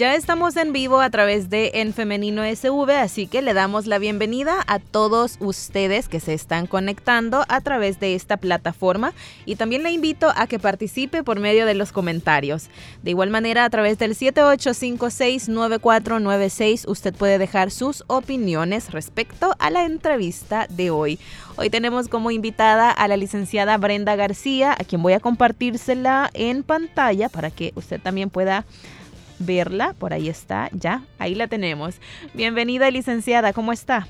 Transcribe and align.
Ya 0.00 0.14
estamos 0.14 0.56
en 0.56 0.72
vivo 0.72 1.02
a 1.02 1.10
través 1.10 1.50
de 1.50 1.72
En 1.74 1.92
Femenino 1.92 2.42
SV, 2.42 2.90
así 2.92 3.26
que 3.26 3.42
le 3.42 3.52
damos 3.52 3.86
la 3.86 3.98
bienvenida 3.98 4.64
a 4.66 4.78
todos 4.78 5.36
ustedes 5.40 6.08
que 6.08 6.20
se 6.20 6.32
están 6.32 6.66
conectando 6.66 7.44
a 7.50 7.60
través 7.60 8.00
de 8.00 8.14
esta 8.14 8.38
plataforma 8.38 9.12
y 9.44 9.56
también 9.56 9.82
le 9.82 9.90
invito 9.90 10.32
a 10.34 10.46
que 10.46 10.58
participe 10.58 11.22
por 11.22 11.38
medio 11.38 11.66
de 11.66 11.74
los 11.74 11.92
comentarios. 11.92 12.70
De 13.02 13.10
igual 13.10 13.28
manera, 13.28 13.66
a 13.66 13.68
través 13.68 13.98
del 13.98 14.16
78569496 14.16 16.88
usted 16.88 17.14
puede 17.14 17.36
dejar 17.36 17.70
sus 17.70 18.02
opiniones 18.06 18.92
respecto 18.92 19.54
a 19.58 19.68
la 19.68 19.84
entrevista 19.84 20.66
de 20.70 20.88
hoy. 20.88 21.18
Hoy 21.56 21.68
tenemos 21.68 22.08
como 22.08 22.30
invitada 22.30 22.90
a 22.90 23.06
la 23.06 23.18
licenciada 23.18 23.76
Brenda 23.76 24.16
García, 24.16 24.72
a 24.72 24.84
quien 24.84 25.02
voy 25.02 25.12
a 25.12 25.20
compartírsela 25.20 26.30
en 26.32 26.62
pantalla 26.62 27.28
para 27.28 27.50
que 27.50 27.74
usted 27.76 28.00
también 28.00 28.30
pueda 28.30 28.64
verla. 29.40 29.94
Por 29.98 30.12
ahí 30.12 30.28
está, 30.28 30.70
ya, 30.72 31.02
ahí 31.18 31.34
la 31.34 31.48
tenemos. 31.48 32.00
Bienvenida, 32.34 32.90
licenciada, 32.90 33.52
¿cómo 33.52 33.72
está? 33.72 34.06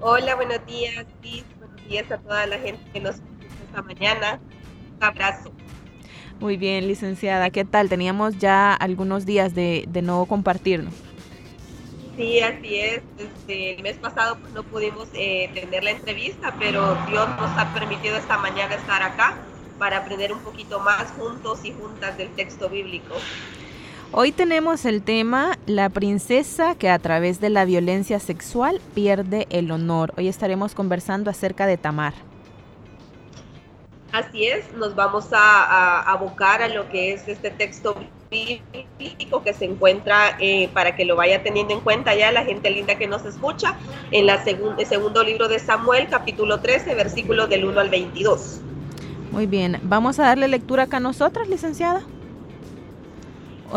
Hola, 0.00 0.34
buenos 0.36 0.64
días, 0.66 1.04
Buenos 1.20 1.88
días 1.88 2.10
a 2.10 2.18
toda 2.18 2.46
la 2.46 2.58
gente 2.58 2.82
que 2.92 3.00
nos 3.00 3.16
escucha 3.16 3.46
esta 3.66 3.82
mañana. 3.82 4.40
Un 4.96 5.04
abrazo. 5.04 5.52
Muy 6.40 6.56
bien, 6.56 6.86
licenciada, 6.86 7.50
¿qué 7.50 7.64
tal? 7.64 7.88
Teníamos 7.88 8.38
ya 8.38 8.72
algunos 8.72 9.26
días 9.26 9.54
de, 9.54 9.84
de 9.88 10.02
no 10.02 10.24
compartirnos. 10.26 10.94
Sí, 12.18 12.40
así 12.40 12.76
es. 12.80 13.02
Desde 13.16 13.76
el 13.76 13.82
mes 13.82 13.96
pasado 13.96 14.38
pues, 14.40 14.52
no 14.52 14.64
pudimos 14.64 15.08
eh, 15.14 15.50
tener 15.54 15.84
la 15.84 15.92
entrevista, 15.92 16.52
pero 16.58 16.96
Dios 17.08 17.28
nos 17.28 17.50
ha 17.56 17.72
permitido 17.72 18.16
esta 18.16 18.38
mañana 18.38 18.74
estar 18.74 19.02
acá 19.02 19.36
para 19.78 19.98
aprender 19.98 20.32
un 20.32 20.40
poquito 20.40 20.80
más 20.80 21.12
juntos 21.12 21.64
y 21.64 21.72
juntas 21.72 22.18
del 22.18 22.28
texto 22.30 22.68
bíblico. 22.68 23.14
Hoy 24.10 24.32
tenemos 24.32 24.86
el 24.86 25.02
tema 25.02 25.58
La 25.66 25.90
princesa 25.90 26.74
que 26.74 26.88
a 26.88 26.98
través 26.98 27.42
de 27.42 27.50
la 27.50 27.66
violencia 27.66 28.18
sexual 28.18 28.80
pierde 28.94 29.46
el 29.50 29.70
honor. 29.70 30.14
Hoy 30.16 30.28
estaremos 30.28 30.74
conversando 30.74 31.28
acerca 31.28 31.66
de 31.66 31.76
Tamar. 31.76 32.14
Así 34.10 34.46
es, 34.46 34.72
nos 34.72 34.94
vamos 34.94 35.26
a, 35.32 36.00
abocar 36.10 36.62
a 36.62 36.68
lo 36.68 36.88
que 36.88 37.12
es 37.12 37.28
este 37.28 37.50
texto 37.50 37.96
bíblico 38.30 39.42
que 39.42 39.52
se 39.52 39.66
encuentra 39.66 40.38
eh, 40.40 40.70
para 40.72 40.96
que 40.96 41.04
lo 41.04 41.14
vaya 41.14 41.42
teniendo 41.42 41.74
en 41.74 41.80
cuenta 41.80 42.14
ya 42.14 42.32
la 42.32 42.44
gente 42.44 42.70
linda 42.70 42.96
que 42.96 43.06
nos 43.06 43.26
escucha 43.26 43.76
en 44.10 44.24
la 44.24 44.42
el 44.42 44.86
segundo 44.86 45.22
libro 45.22 45.48
de 45.48 45.58
Samuel, 45.58 46.08
capítulo 46.08 46.60
13, 46.60 46.94
versículos 46.94 47.50
del 47.50 47.66
1 47.66 47.78
al 47.78 47.90
22. 47.90 48.62
Muy 49.32 49.46
bien, 49.46 49.78
vamos 49.82 50.18
a 50.18 50.22
darle 50.22 50.48
lectura 50.48 50.84
acá 50.84 50.96
a 50.96 51.00
nosotras, 51.00 51.46
licenciada 51.46 52.02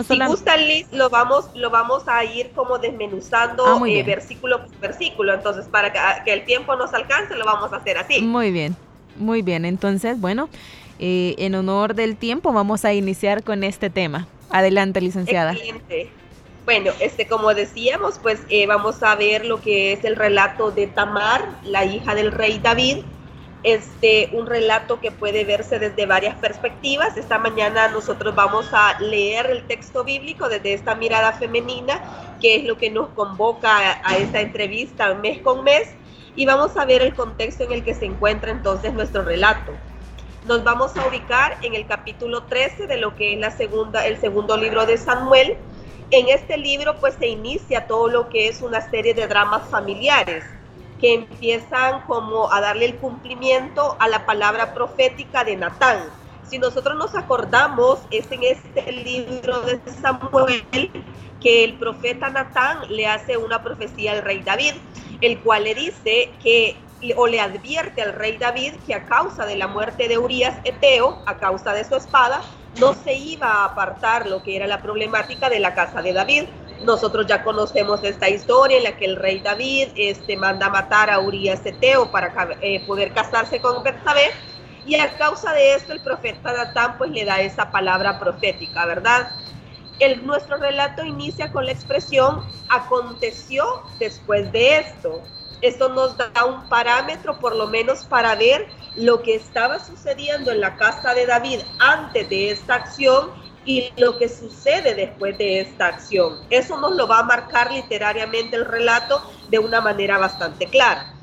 si 0.07 0.19
gusta 0.25 0.57
Liz, 0.57 0.87
lo 0.91 1.09
vamos, 1.09 1.49
lo 1.55 1.69
vamos 1.69 2.07
a 2.07 2.23
ir 2.23 2.51
como 2.51 2.77
desmenuzando 2.77 3.65
ah, 3.65 3.81
eh, 3.87 4.03
versículo 4.03 4.65
por 4.65 4.79
versículo. 4.79 5.33
Entonces, 5.33 5.65
para 5.65 5.91
que, 6.23 6.31
el 6.31 6.45
tiempo 6.45 6.75
nos 6.75 6.93
alcance, 6.93 7.35
lo 7.35 7.45
vamos 7.45 7.73
a 7.73 7.77
hacer 7.77 7.97
así. 7.97 8.21
Muy 8.21 8.51
bien, 8.51 8.75
muy 9.17 9.41
bien. 9.41 9.65
Entonces, 9.65 10.19
bueno, 10.19 10.49
eh, 10.99 11.35
en 11.37 11.55
honor 11.55 11.95
del 11.95 12.15
tiempo, 12.15 12.53
vamos 12.53 12.85
a 12.85 12.93
iniciar 12.93 13.43
con 13.43 13.63
este 13.63 13.89
tema. 13.89 14.27
Adelante, 14.49 15.01
licenciada. 15.01 15.55
Bueno, 16.65 16.91
este, 16.99 17.27
como 17.27 17.53
decíamos, 17.53 18.19
pues 18.19 18.41
eh, 18.49 18.67
vamos 18.67 19.01
a 19.03 19.15
ver 19.15 19.45
lo 19.45 19.61
que 19.61 19.93
es 19.93 20.03
el 20.03 20.15
relato 20.15 20.71
de 20.71 20.87
Tamar, 20.87 21.49
la 21.63 21.85
hija 21.85 22.13
del 22.15 22.31
rey 22.31 22.59
David 22.59 22.99
este, 23.63 24.29
un 24.33 24.47
relato 24.47 24.99
que 24.99 25.11
puede 25.11 25.43
verse 25.43 25.77
desde 25.79 26.05
varias 26.05 26.35
perspectivas. 26.35 27.15
Esta 27.17 27.37
mañana 27.37 27.89
nosotros 27.89 28.33
vamos 28.33 28.67
a 28.73 28.99
leer 28.99 29.47
el 29.47 29.63
texto 29.67 30.03
bíblico 30.03 30.49
desde 30.49 30.73
esta 30.73 30.95
mirada 30.95 31.33
femenina, 31.33 32.01
que 32.41 32.55
es 32.55 32.63
lo 32.65 32.77
que 32.77 32.89
nos 32.89 33.09
convoca 33.09 33.77
a, 33.77 34.01
a 34.03 34.17
esta 34.17 34.41
entrevista 34.41 35.13
mes 35.13 35.39
con 35.41 35.63
mes, 35.63 35.89
y 36.35 36.45
vamos 36.45 36.75
a 36.77 36.85
ver 36.85 37.01
el 37.01 37.13
contexto 37.13 37.63
en 37.65 37.73
el 37.73 37.83
que 37.83 37.93
se 37.93 38.05
encuentra 38.05 38.51
entonces 38.51 38.93
nuestro 38.93 39.23
relato. 39.23 39.73
Nos 40.47 40.63
vamos 40.63 40.97
a 40.97 41.07
ubicar 41.07 41.57
en 41.61 41.75
el 41.75 41.85
capítulo 41.85 42.43
13 42.43 42.87
de 42.87 42.97
lo 42.97 43.15
que 43.15 43.33
es 43.33 43.39
la 43.39 43.51
segunda, 43.51 44.07
el 44.07 44.19
segundo 44.19 44.57
libro 44.57 44.87
de 44.87 44.97
Samuel. 44.97 45.55
En 46.09 46.29
este 46.29 46.57
libro 46.57 46.95
pues 46.99 47.13
se 47.19 47.27
inicia 47.27 47.85
todo 47.85 48.07
lo 48.07 48.27
que 48.29 48.47
es 48.47 48.61
una 48.61 48.81
serie 48.89 49.13
de 49.13 49.27
dramas 49.27 49.69
familiares 49.69 50.43
que 51.01 51.15
empiezan 51.15 52.01
como 52.01 52.53
a 52.53 52.61
darle 52.61 52.85
el 52.85 52.95
cumplimiento 52.97 53.97
a 53.99 54.07
la 54.07 54.25
palabra 54.25 54.73
profética 54.73 55.43
de 55.43 55.57
Natán. 55.57 56.03
Si 56.47 56.59
nosotros 56.59 56.95
nos 56.95 57.15
acordamos, 57.15 57.99
es 58.11 58.31
en 58.31 58.43
este 58.43 58.91
libro 58.91 59.61
de 59.61 59.81
Samuel 59.99 60.91
que 61.41 61.63
el 61.63 61.79
profeta 61.79 62.29
Natán 62.29 62.77
le 62.89 63.07
hace 63.07 63.35
una 63.35 63.63
profecía 63.63 64.11
al 64.11 64.21
rey 64.21 64.43
David, 64.43 64.73
el 65.21 65.39
cual 65.39 65.63
le 65.63 65.73
dice 65.73 66.29
que 66.43 66.77
o 67.17 67.25
le 67.25 67.39
advierte 67.39 68.03
al 68.03 68.13
rey 68.13 68.37
David 68.37 68.73
que 68.85 68.93
a 68.93 69.07
causa 69.07 69.47
de 69.47 69.55
la 69.55 69.65
muerte 69.65 70.07
de 70.07 70.19
Urias 70.19 70.59
Eteo, 70.63 71.23
a 71.25 71.39
causa 71.39 71.73
de 71.73 71.83
su 71.83 71.95
espada, 71.95 72.41
no 72.79 72.93
se 72.93 73.15
iba 73.15 73.47
a 73.47 73.65
apartar 73.65 74.27
lo 74.27 74.43
que 74.43 74.55
era 74.55 74.67
la 74.67 74.83
problemática 74.83 75.49
de 75.49 75.59
la 75.59 75.73
casa 75.73 76.03
de 76.03 76.13
David, 76.13 76.43
nosotros 76.83 77.27
ya 77.27 77.43
conocemos 77.43 78.03
esta 78.03 78.29
historia 78.29 78.77
en 78.77 78.83
la 78.83 78.97
que 78.97 79.05
el 79.05 79.15
rey 79.15 79.39
David 79.39 79.89
este, 79.95 80.35
manda 80.35 80.69
matar 80.69 81.09
a 81.09 81.19
Urias 81.19 81.65
Eteo 81.65 82.11
para 82.11 82.33
eh, 82.61 82.83
poder 82.85 83.13
casarse 83.13 83.59
con 83.59 83.83
Betsabé 83.83 84.31
y 84.85 84.95
a 84.95 85.15
causa 85.17 85.53
de 85.53 85.75
esto 85.75 85.93
el 85.93 86.01
profeta 86.01 86.53
Natán 86.53 86.97
pues 86.97 87.11
le 87.11 87.25
da 87.25 87.39
esa 87.39 87.71
palabra 87.71 88.19
profética, 88.19 88.85
¿verdad? 88.85 89.31
El, 89.99 90.25
nuestro 90.25 90.57
relato 90.57 91.03
inicia 91.03 91.51
con 91.51 91.65
la 91.65 91.71
expresión 91.71 92.43
aconteció 92.69 93.63
después 93.99 94.51
de 94.51 94.77
esto. 94.77 95.21
Esto 95.61 95.89
nos 95.89 96.17
da 96.17 96.31
un 96.45 96.67
parámetro 96.69 97.37
por 97.39 97.55
lo 97.55 97.67
menos 97.67 98.05
para 98.05 98.33
ver 98.33 98.67
lo 98.95 99.21
que 99.21 99.35
estaba 99.35 99.79
sucediendo 99.79 100.51
en 100.51 100.59
la 100.59 100.75
casa 100.75 101.13
de 101.13 101.27
David 101.27 101.59
antes 101.77 102.27
de 102.29 102.49
esta 102.49 102.75
acción 102.75 103.29
y 103.65 103.91
lo 103.97 104.17
que 104.17 104.27
sucede 104.27 104.95
después 104.95 105.37
de 105.37 105.61
esta 105.61 105.87
acción. 105.87 106.39
Eso 106.49 106.77
nos 106.79 106.95
lo 106.95 107.07
va 107.07 107.19
a 107.19 107.23
marcar 107.23 107.71
literariamente 107.71 108.55
el 108.55 108.65
relato 108.65 109.21
de 109.49 109.59
una 109.59 109.81
manera 109.81 110.17
bastante 110.17 110.65
clara. 110.67 111.13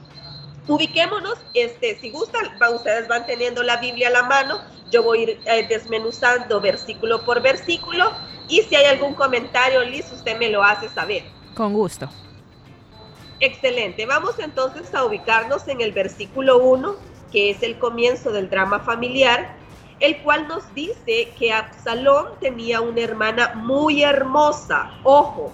Ubiquémonos, 0.69 1.39
este, 1.55 1.99
si 1.99 2.11
gustan, 2.11 2.45
ustedes 2.75 3.09
van 3.09 3.27
teniendo 3.27 3.63
la 3.63 3.79
Biblia 3.79 4.09
a 4.09 4.11
la 4.11 4.23
mano, 4.25 4.61
yo 4.91 5.03
voy 5.03 5.19
a 5.19 5.23
ir 5.23 5.41
eh, 5.47 5.67
desmenuzando 5.69 6.61
versículo 6.61 7.25
por 7.25 7.41
versículo 7.41 8.13
y 8.49 8.63
si 8.63 8.77
hay 8.77 8.85
algún 8.85 9.15
comentario, 9.15 9.83
Liz, 9.83 10.11
usted 10.13 10.39
me 10.39 10.51
lo 10.51 10.63
hace 10.63 10.89
saber. 10.89 11.25
Con 11.55 11.73
gusto. 11.73 12.09
Excelente, 13.41 14.05
vamos 14.05 14.39
entonces 14.39 14.95
a 14.95 15.05
ubicarnos 15.05 15.69
en 15.69 15.81
el 15.81 15.93
versículo 15.93 16.59
1, 16.59 16.97
que 17.33 17.51
es 17.51 17.63
el 17.63 17.79
comienzo 17.79 18.31
del 18.33 18.51
drama 18.51 18.81
familiar, 18.81 19.57
el 20.01 20.19
cual 20.23 20.47
nos 20.49 20.73
dice 20.75 21.33
que 21.39 21.53
Absalón 21.53 22.27
tenía 22.41 22.81
una 22.81 23.01
hermana 23.01 23.53
muy 23.55 24.03
hermosa. 24.03 24.91
Ojo, 25.03 25.53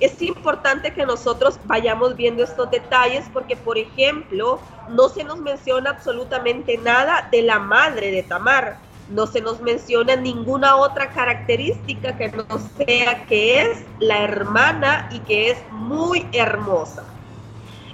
es 0.00 0.20
importante 0.20 0.92
que 0.92 1.06
nosotros 1.06 1.58
vayamos 1.64 2.16
viendo 2.16 2.42
estos 2.42 2.70
detalles 2.70 3.24
porque, 3.32 3.56
por 3.56 3.78
ejemplo, 3.78 4.60
no 4.88 5.08
se 5.08 5.22
nos 5.22 5.38
menciona 5.38 5.90
absolutamente 5.90 6.76
nada 6.78 7.28
de 7.30 7.42
la 7.42 7.58
madre 7.58 8.10
de 8.10 8.22
Tamar. 8.22 8.78
No 9.08 9.26
se 9.26 9.40
nos 9.40 9.60
menciona 9.60 10.16
ninguna 10.16 10.76
otra 10.76 11.10
característica 11.10 12.16
que 12.16 12.30
no 12.30 12.46
sea 12.76 13.26
que 13.26 13.60
es 13.60 13.84
la 14.00 14.24
hermana 14.24 15.08
y 15.12 15.20
que 15.20 15.50
es 15.50 15.58
muy 15.70 16.26
hermosa. 16.32 17.04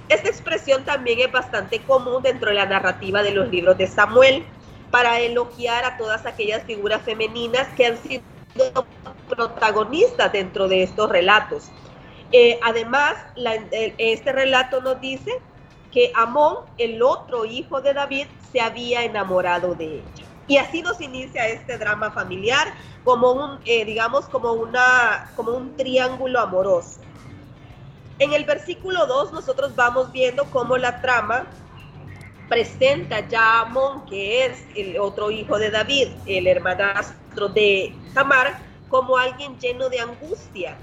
Esta 0.09 0.29
expresión 0.29 0.83
también 0.83 1.19
es 1.19 1.31
bastante 1.31 1.79
común 1.79 2.23
dentro 2.23 2.49
de 2.49 2.55
la 2.55 2.65
narrativa 2.65 3.23
de 3.23 3.31
los 3.31 3.49
libros 3.49 3.77
de 3.77 3.87
Samuel 3.87 4.45
para 4.91 5.19
elogiar 5.19 5.85
a 5.85 5.97
todas 5.97 6.25
aquellas 6.25 6.63
figuras 6.63 7.01
femeninas 7.01 7.67
que 7.75 7.87
han 7.87 7.97
sido 7.97 8.21
protagonistas 9.29 10.31
dentro 10.31 10.67
de 10.67 10.83
estos 10.83 11.09
relatos. 11.09 11.71
Eh, 12.33 12.59
además, 12.61 13.15
este 13.97 14.31
relato 14.31 14.81
nos 14.81 14.99
dice 15.01 15.31
que 15.91 16.11
Amón, 16.15 16.57
el 16.77 17.01
otro 17.01 17.45
hijo 17.45 17.81
de 17.81 17.93
David, 17.93 18.27
se 18.51 18.61
había 18.61 19.03
enamorado 19.03 19.75
de 19.75 19.95
ella. 19.95 20.25
Y 20.47 20.57
así 20.57 20.81
nos 20.81 20.99
inicia 20.99 21.47
este 21.47 21.77
drama 21.77 22.11
familiar 22.11 22.73
como 23.03 23.31
un, 23.31 23.59
eh, 23.65 23.85
digamos, 23.85 24.25
como, 24.25 24.53
una, 24.53 25.31
como 25.35 25.51
un 25.51 25.75
triángulo 25.77 26.39
amoroso. 26.39 26.99
En 28.19 28.33
el 28.33 28.45
versículo 28.45 29.07
2 29.07 29.33
nosotros 29.33 29.75
vamos 29.75 30.11
viendo 30.11 30.45
cómo 30.45 30.77
la 30.77 31.01
trama 31.01 31.45
presenta 32.51 33.25
ya 33.29 33.59
a 33.59 33.61
Amón, 33.61 34.05
que 34.07 34.45
es 34.45 34.65
el 34.75 34.99
otro 34.99 35.31
hijo 35.31 35.57
de 35.57 35.71
David, 35.71 36.09
el 36.25 36.47
hermanastro 36.47 37.47
de 37.47 37.95
Tamar, 38.13 38.59
como 38.89 39.15
alguien 39.15 39.57
lleno 39.57 39.87
de 39.87 40.01
angustia. 40.01 40.75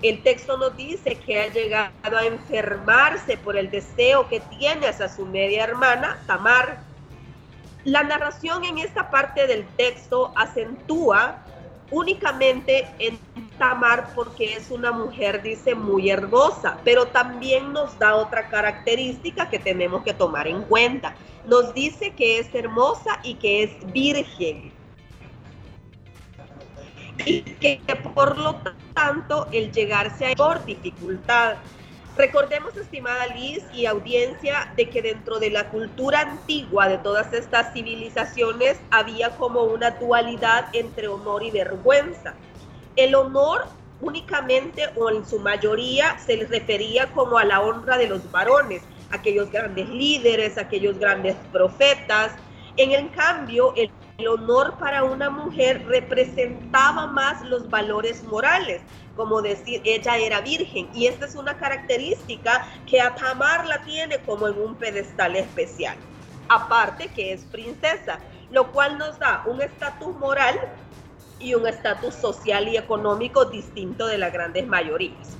El 0.00 0.22
texto 0.22 0.56
nos 0.56 0.76
dice 0.76 1.16
que 1.16 1.40
ha 1.40 1.48
llegado 1.48 2.16
a 2.16 2.24
enfermarse 2.24 3.36
por 3.36 3.56
el 3.56 3.68
deseo 3.68 4.28
que 4.28 4.38
tiene 4.38 4.86
hacia 4.86 5.08
su 5.08 5.26
media 5.26 5.64
hermana, 5.64 6.22
Tamar. 6.28 6.82
La 7.82 8.04
narración 8.04 8.64
en 8.64 8.78
esta 8.78 9.10
parte 9.10 9.48
del 9.48 9.66
texto 9.76 10.30
acentúa 10.36 11.42
únicamente 11.90 12.86
en 13.00 13.18
Tamar 13.58 14.14
porque 14.14 14.54
es 14.54 14.70
una 14.70 14.92
mujer, 14.92 15.42
dice, 15.42 15.74
muy 15.74 16.10
hermosa, 16.10 16.78
pero 16.84 17.06
también 17.06 17.72
nos 17.72 17.98
da 17.98 18.14
otra 18.14 18.48
característica 18.48 19.50
que 19.50 19.58
tenemos 19.58 20.04
que 20.04 20.14
tomar 20.14 20.46
en 20.46 20.62
cuenta. 20.62 21.14
Nos 21.46 21.74
dice 21.74 22.12
que 22.12 22.38
es 22.38 22.54
hermosa 22.54 23.18
y 23.22 23.34
que 23.34 23.64
es 23.64 23.92
virgen. 23.92 24.72
Y 27.24 27.42
que 27.42 27.80
por 28.14 28.38
lo 28.38 28.60
tanto 28.94 29.48
el 29.50 29.72
llegarse 29.72 30.32
a 30.32 30.36
por 30.36 30.64
dificultad. 30.64 31.56
Recordemos, 32.18 32.76
estimada 32.76 33.28
Liz 33.28 33.62
y 33.72 33.86
audiencia, 33.86 34.72
de 34.76 34.90
que 34.90 35.02
dentro 35.02 35.38
de 35.38 35.50
la 35.50 35.68
cultura 35.68 36.20
antigua 36.22 36.88
de 36.88 36.98
todas 36.98 37.32
estas 37.32 37.72
civilizaciones 37.72 38.76
había 38.90 39.36
como 39.36 39.62
una 39.62 39.92
dualidad 39.92 40.66
entre 40.72 41.06
honor 41.06 41.44
y 41.44 41.52
vergüenza. 41.52 42.34
El 42.98 43.14
honor 43.14 43.64
únicamente 44.00 44.90
o 44.96 45.08
en 45.08 45.24
su 45.24 45.38
mayoría 45.38 46.18
se 46.18 46.36
les 46.36 46.50
refería 46.50 47.06
como 47.12 47.38
a 47.38 47.44
la 47.44 47.60
honra 47.60 47.96
de 47.96 48.08
los 48.08 48.28
varones, 48.32 48.82
aquellos 49.12 49.52
grandes 49.52 49.88
líderes, 49.88 50.58
aquellos 50.58 50.98
grandes 50.98 51.36
profetas. 51.52 52.32
En 52.76 52.90
el 52.90 53.08
cambio, 53.12 53.72
el, 53.76 53.92
honor 54.26 54.76
para 54.80 55.04
una 55.04 55.30
mujer 55.30 55.86
representaba 55.86 57.06
más 57.06 57.40
los 57.44 57.70
valores 57.70 58.24
morales, 58.24 58.82
como 59.14 59.42
decir, 59.42 59.80
ella 59.84 60.16
era 60.16 60.40
virgen. 60.40 60.88
Y 60.92 61.06
esta 61.06 61.26
es 61.26 61.36
una 61.36 61.56
característica 61.56 62.66
que 62.84 63.00
a 63.00 63.14
Tamar 63.14 63.64
la 63.68 63.80
tiene 63.84 64.18
como 64.26 64.48
en 64.48 64.60
un 64.60 64.74
pedestal 64.74 65.36
especial. 65.36 65.96
Aparte 66.48 67.06
que 67.14 67.32
es 67.32 67.44
princesa, 67.44 68.18
lo 68.50 68.72
cual 68.72 68.98
nos 68.98 69.20
da 69.20 69.44
un 69.46 69.60
estatus 69.60 70.16
moral 70.16 70.58
y 71.40 71.54
un 71.54 71.66
estatus 71.66 72.14
social 72.14 72.68
y 72.68 72.76
económico 72.76 73.44
distinto 73.44 74.06
de 74.06 74.18
las 74.18 74.32
grandes 74.32 74.66
mayorías. 74.66 75.36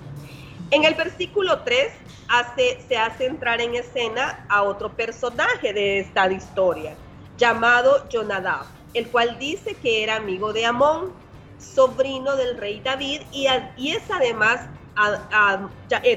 En 0.70 0.84
el 0.84 0.94
versículo 0.94 1.60
3 1.60 1.92
hace, 2.28 2.78
se 2.86 2.96
hace 2.96 3.26
entrar 3.26 3.60
en 3.60 3.74
escena 3.74 4.44
a 4.48 4.62
otro 4.62 4.90
personaje 4.90 5.72
de 5.72 6.00
esta 6.00 6.30
historia, 6.30 6.94
llamado 7.38 8.06
Jonadab, 8.10 8.66
el 8.92 9.08
cual 9.08 9.38
dice 9.38 9.74
que 9.74 10.02
era 10.02 10.16
amigo 10.16 10.52
de 10.52 10.66
Amón, 10.66 11.12
sobrino 11.58 12.36
del 12.36 12.58
rey 12.58 12.80
David, 12.80 13.22
y, 13.32 13.46
es 13.46 14.10
además 14.10 14.60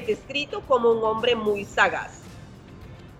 descrito 0.06 0.60
como 0.68 0.90
un 0.90 1.02
hombre 1.02 1.34
muy 1.34 1.64
sagaz. 1.64 2.20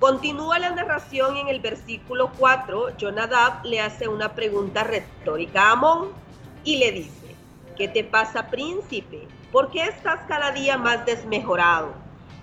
Continúa 0.01 0.59
la 0.59 0.71
narración 0.71 1.37
en 1.37 1.49
el 1.49 1.61
versículo 1.61 2.33
4. 2.37 2.97
Jonadab 2.99 3.65
le 3.65 3.81
hace 3.81 4.09
una 4.09 4.35
pregunta 4.35 4.83
retórica 4.83 5.69
a 5.69 5.73
Amón 5.73 6.22
y 6.65 6.77
le 6.77 6.93
dice, 6.93 7.35
¿qué 7.77 7.89
te 7.89 8.05
pasa 8.05 8.49
príncipe? 8.49 9.27
¿Por 9.51 9.71
qué 9.71 9.85
estás 9.85 10.21
cada 10.29 10.53
día 10.53 10.79
más 10.79 11.05
desmejorado? 11.05 11.93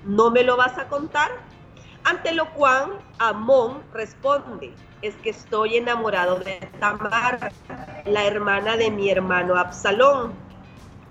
¿No 0.04 0.32
me 0.32 0.44
lo 0.44 0.58
vas 0.58 0.78
a 0.78 0.88
contar? 0.88 1.32
Ante 2.04 2.34
lo 2.34 2.52
cual 2.54 3.00
Amón 3.18 3.84
responde, 3.94 4.74
es 5.02 5.16
que 5.16 5.30
estoy 5.30 5.78
enamorado 5.78 6.40
de 6.40 6.60
Tamar, 6.80 7.52
la 8.06 8.26
hermana 8.26 8.78
de 8.78 8.92
mi 8.92 9.10
hermano 9.10 9.56
Absalón. 9.56 10.34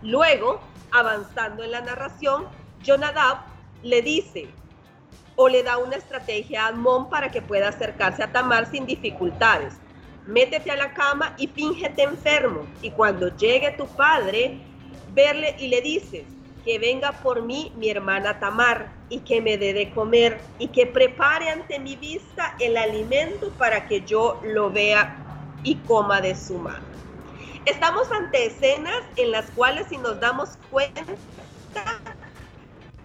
Luego, 0.02 0.60
avanzando 0.92 1.64
en 1.64 1.72
la 1.72 1.80
narración, 1.80 2.46
Jonadab 2.82 3.38
le 3.82 4.02
dice, 4.02 4.48
o 5.36 5.48
le 5.48 5.62
da 5.62 5.78
una 5.78 5.96
estrategia 5.96 6.64
a 6.64 6.68
Amón 6.68 7.08
para 7.08 7.30
que 7.30 7.42
pueda 7.42 7.68
acercarse 7.68 8.22
a 8.22 8.32
Tamar 8.32 8.70
sin 8.70 8.86
dificultades 8.86 9.74
métete 10.28 10.70
a 10.70 10.76
la 10.76 10.92
cama 10.94 11.34
y 11.38 11.48
fíngete 11.48 12.02
enfermo. 12.02 12.66
Y 12.82 12.90
cuando 12.90 13.34
llegue 13.36 13.72
tu 13.72 13.86
padre, 13.86 14.60
verle 15.14 15.56
y 15.58 15.68
le 15.68 15.80
dices, 15.80 16.24
que 16.64 16.78
venga 16.78 17.12
por 17.12 17.42
mí 17.42 17.72
mi 17.76 17.88
hermana 17.88 18.38
Tamar 18.38 18.92
y 19.08 19.20
que 19.20 19.40
me 19.40 19.56
dé 19.56 19.72
de 19.72 19.90
comer 19.90 20.38
y 20.58 20.68
que 20.68 20.86
prepare 20.86 21.48
ante 21.48 21.78
mi 21.78 21.96
vista 21.96 22.54
el 22.60 22.76
alimento 22.76 23.50
para 23.52 23.88
que 23.88 24.02
yo 24.02 24.38
lo 24.44 24.70
vea 24.70 25.16
y 25.64 25.76
coma 25.76 26.20
de 26.20 26.34
su 26.34 26.58
mano. 26.58 26.84
Estamos 27.64 28.12
ante 28.12 28.46
escenas 28.46 29.00
en 29.16 29.30
las 29.30 29.50
cuales 29.52 29.86
si 29.88 29.96
nos 29.96 30.20
damos 30.20 30.58
cuenta 30.70 31.14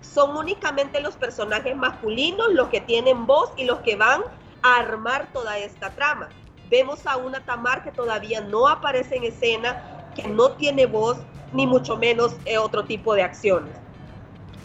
son 0.02 0.36
únicamente 0.36 1.00
los 1.00 1.16
personajes 1.16 1.76
masculinos 1.76 2.54
los 2.54 2.68
que 2.68 2.82
tienen 2.82 3.26
voz 3.26 3.52
y 3.56 3.64
los 3.64 3.80
que 3.80 3.96
van 3.96 4.24
a 4.62 4.78
armar 4.78 5.32
toda 5.32 5.58
esta 5.58 5.90
trama. 5.92 6.28
Vemos 6.74 7.06
a 7.06 7.18
una 7.18 7.40
Tamar 7.40 7.84
que 7.84 7.92
todavía 7.92 8.42
no 8.42 8.68
aparece 8.68 9.18
en 9.18 9.26
escena, 9.26 9.80
que 10.16 10.28
no 10.28 10.54
tiene 10.54 10.88
voz, 10.88 11.20
ni 11.52 11.68
mucho 11.68 11.98
menos 11.98 12.36
eh, 12.46 12.58
otro 12.58 12.84
tipo 12.84 13.14
de 13.14 13.22
acciones. 13.22 13.76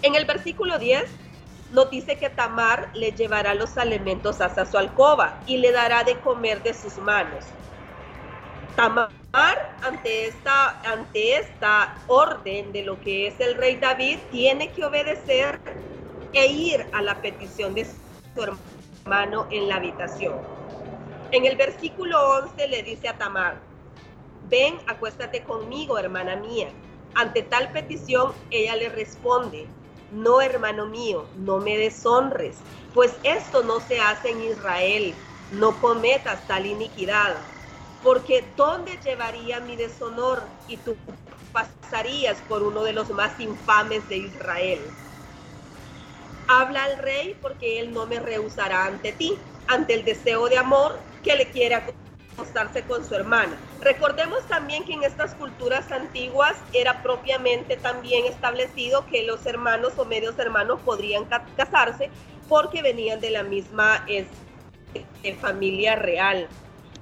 En 0.00 0.14
el 0.14 0.24
versículo 0.24 0.78
10 0.78 1.04
nos 1.70 1.90
dice 1.90 2.16
que 2.16 2.30
Tamar 2.30 2.88
le 2.94 3.12
llevará 3.12 3.52
los 3.52 3.76
alimentos 3.76 4.40
hasta 4.40 4.64
su 4.64 4.78
alcoba 4.78 5.38
y 5.44 5.58
le 5.58 5.70
dará 5.70 6.02
de 6.02 6.18
comer 6.20 6.62
de 6.62 6.72
sus 6.72 6.96
manos. 6.96 7.44
Tamar, 8.74 9.10
ante 9.82 10.28
esta, 10.28 10.80
ante 10.90 11.36
esta 11.36 11.94
orden 12.06 12.72
de 12.72 12.84
lo 12.84 12.98
que 13.02 13.26
es 13.26 13.38
el 13.38 13.54
rey 13.54 13.76
David, 13.76 14.18
tiene 14.30 14.72
que 14.72 14.82
obedecer 14.82 15.60
e 16.32 16.46
ir 16.46 16.86
a 16.90 17.02
la 17.02 17.20
petición 17.20 17.74
de 17.74 17.84
su 17.84 18.56
hermano 19.04 19.46
en 19.50 19.68
la 19.68 19.76
habitación. 19.76 20.57
En 21.30 21.44
el 21.44 21.56
versículo 21.56 22.18
11 22.38 22.68
le 22.68 22.82
dice 22.82 23.06
a 23.06 23.18
Tamar, 23.18 23.60
ven, 24.48 24.78
acuéstate 24.86 25.42
conmigo, 25.42 25.98
hermana 25.98 26.36
mía. 26.36 26.68
Ante 27.14 27.42
tal 27.42 27.70
petición, 27.70 28.32
ella 28.50 28.76
le 28.76 28.88
responde, 28.88 29.66
no, 30.10 30.40
hermano 30.40 30.86
mío, 30.86 31.26
no 31.36 31.58
me 31.58 31.76
deshonres, 31.76 32.56
pues 32.94 33.14
esto 33.24 33.62
no 33.62 33.78
se 33.80 34.00
hace 34.00 34.30
en 34.30 34.40
Israel, 34.40 35.14
no 35.50 35.78
cometas 35.80 36.46
tal 36.46 36.64
iniquidad, 36.64 37.36
porque 38.02 38.42
¿dónde 38.56 38.98
llevaría 39.04 39.60
mi 39.60 39.76
deshonor 39.76 40.44
y 40.66 40.78
tú 40.78 40.96
pasarías 41.52 42.40
por 42.42 42.62
uno 42.62 42.84
de 42.84 42.94
los 42.94 43.10
más 43.10 43.38
infames 43.38 44.08
de 44.08 44.16
Israel? 44.16 44.80
Habla 46.46 46.84
al 46.84 46.96
rey 46.96 47.36
porque 47.42 47.80
él 47.80 47.92
no 47.92 48.06
me 48.06 48.18
rehusará 48.18 48.86
ante 48.86 49.12
ti, 49.12 49.38
ante 49.66 49.92
el 49.92 50.06
deseo 50.06 50.48
de 50.48 50.56
amor 50.56 51.07
que 51.22 51.36
le 51.36 51.50
quiere 51.50 51.76
acostarse 52.38 52.82
con 52.82 53.04
su 53.04 53.14
hermana. 53.14 53.56
Recordemos 53.80 54.46
también 54.46 54.84
que 54.84 54.92
en 54.92 55.02
estas 55.02 55.34
culturas 55.34 55.90
antiguas 55.90 56.56
era 56.72 57.02
propiamente 57.02 57.76
también 57.76 58.26
establecido 58.26 59.06
que 59.06 59.24
los 59.24 59.44
hermanos 59.46 59.94
o 59.98 60.04
medios 60.04 60.38
hermanos 60.38 60.80
podrían 60.84 61.24
casarse 61.56 62.10
porque 62.48 62.82
venían 62.82 63.20
de 63.20 63.30
la 63.30 63.42
misma 63.42 64.04
este, 64.06 65.34
familia 65.40 65.96
real. 65.96 66.48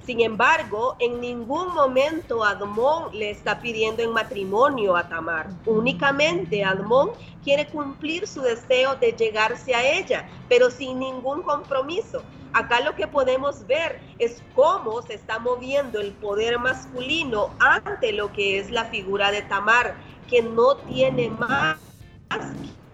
Sin 0.07 0.21
embargo, 0.21 0.95
en 0.99 1.19
ningún 1.19 1.73
momento 1.73 2.41
Admón 2.41 3.09
le 3.11 3.29
está 3.29 3.59
pidiendo 3.59 4.01
en 4.01 4.11
matrimonio 4.11 4.95
a 4.95 5.09
Tamar. 5.09 5.47
Únicamente 5.65 6.63
Admón 6.63 7.11
quiere 7.43 7.67
cumplir 7.67 8.25
su 8.25 8.41
deseo 8.41 8.95
de 8.95 9.11
llegarse 9.11 9.75
a 9.75 9.85
ella, 9.85 10.25
pero 10.47 10.71
sin 10.71 10.99
ningún 10.99 11.41
compromiso. 11.41 12.23
Acá 12.57 12.79
lo 12.79 12.95
que 12.95 13.07
podemos 13.07 13.67
ver 13.67 13.99
es 14.17 14.41
cómo 14.55 15.03
se 15.03 15.13
está 15.13 15.37
moviendo 15.37 15.99
el 15.99 16.11
poder 16.13 16.57
masculino 16.57 17.51
ante 17.59 18.13
lo 18.13 18.33
que 18.33 18.57
es 18.57 18.71
la 18.71 18.85
figura 18.85 19.29
de 19.29 19.43
Tamar, 19.43 19.95
que 20.27 20.41
no 20.41 20.75
tiene 20.77 21.29
más 21.29 21.77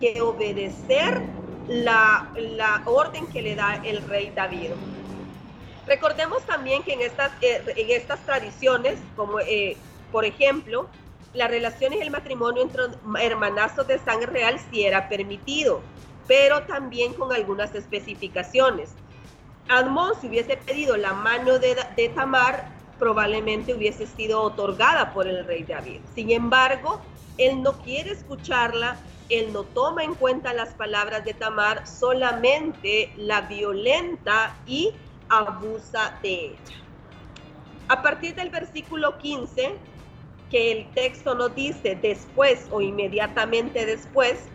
que 0.02 0.20
obedecer 0.20 1.22
la, 1.70 2.30
la 2.36 2.82
orden 2.86 3.26
que 3.28 3.42
le 3.42 3.56
da 3.56 3.76
el 3.86 4.02
rey 4.02 4.34
David. 4.36 4.72
Recordemos 5.88 6.44
también 6.44 6.84
que 6.84 6.92
en 6.96 7.02
estas, 7.02 7.32
eh, 7.42 7.64
en 7.78 7.90
estas 7.90 8.20
tradiciones, 8.26 9.00
como 9.16 9.40
eh, 9.40 9.78
por 10.12 10.26
ejemplo, 10.26 10.90
las 11.34 11.50
relaciones 11.50 12.00
y 12.00 12.02
el 12.02 12.12
matrimonio 12.12 12.64
entre 12.64 12.84
hermanazos 13.22 13.88
de 13.88 13.98
sangre 13.98 14.30
real 14.30 14.60
sí 14.70 14.84
era 14.84 15.08
permitido, 15.08 15.80
pero 16.28 16.64
también 16.64 17.14
con 17.14 17.32
algunas 17.32 17.74
especificaciones. 17.74 18.92
Admon, 19.70 20.14
si 20.20 20.28
hubiese 20.28 20.58
pedido 20.58 20.98
la 20.98 21.14
mano 21.14 21.60
de, 21.60 21.76
de 21.96 22.10
Tamar, 22.10 22.74
probablemente 23.00 23.74
hubiese 23.74 24.06
sido 24.06 24.42
otorgada 24.42 25.14
por 25.14 25.28
el 25.28 25.46
rey 25.46 25.64
David. 25.64 26.02
Sin 26.14 26.32
embargo, 26.32 27.02
él 27.38 27.62
no 27.62 27.74
quiere 27.82 28.12
escucharla, 28.12 29.00
él 29.30 29.52
no 29.52 29.64
toma 29.64 30.04
en 30.04 30.16
cuenta 30.16 30.54
las 30.54 30.74
palabras 30.76 31.26
de 31.26 31.34
Tamar, 31.34 31.88
solamente 31.88 33.12
la 33.18 33.42
violenta 33.42 34.56
y 34.66 34.94
abusa 35.30 36.20
de 36.22 36.46
ella. 36.46 36.78
A 37.88 38.02
partir 38.02 38.36
del 38.36 38.50
versículo 38.50 39.18
15, 39.18 39.76
que 40.50 40.72
el 40.72 40.92
texto 40.94 41.36
nos 41.36 41.56
dice 41.56 41.98
después 42.02 42.68
o 42.72 42.80
inmediatamente 42.80 43.86
después, 43.86 44.50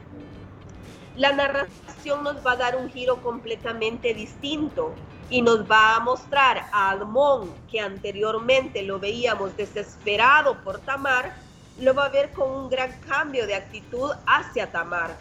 la 1.19 1.33
narración 1.33 2.23
nos 2.23 2.47
va 2.47 2.53
a 2.53 2.57
dar 2.57 2.77
un 2.77 2.89
giro 2.91 3.21
completamente 3.21 4.15
distinto 4.15 4.95
y 5.29 5.43
nos 5.43 5.69
va 5.69 5.97
a 5.97 6.01
mostrar 6.01 6.69
a 6.73 6.91
Admón, 6.91 7.53
que 7.69 7.81
anteriormente 7.81 8.83
lo 8.83 9.01
veíamos 9.01 9.57
desesperado 9.57 10.63
por 10.63 10.79
Tamar, 10.79 11.35
lo 11.81 11.93
va 11.93 12.07
a 12.07 12.09
ver 12.09 12.31
con 12.31 12.51
un 12.51 12.71
gran 12.71 12.93
cambio 13.01 13.49
de 13.49 13.57
actitud 13.57 14.13
hacia 14.27 14.71
Tamar. 14.71 15.17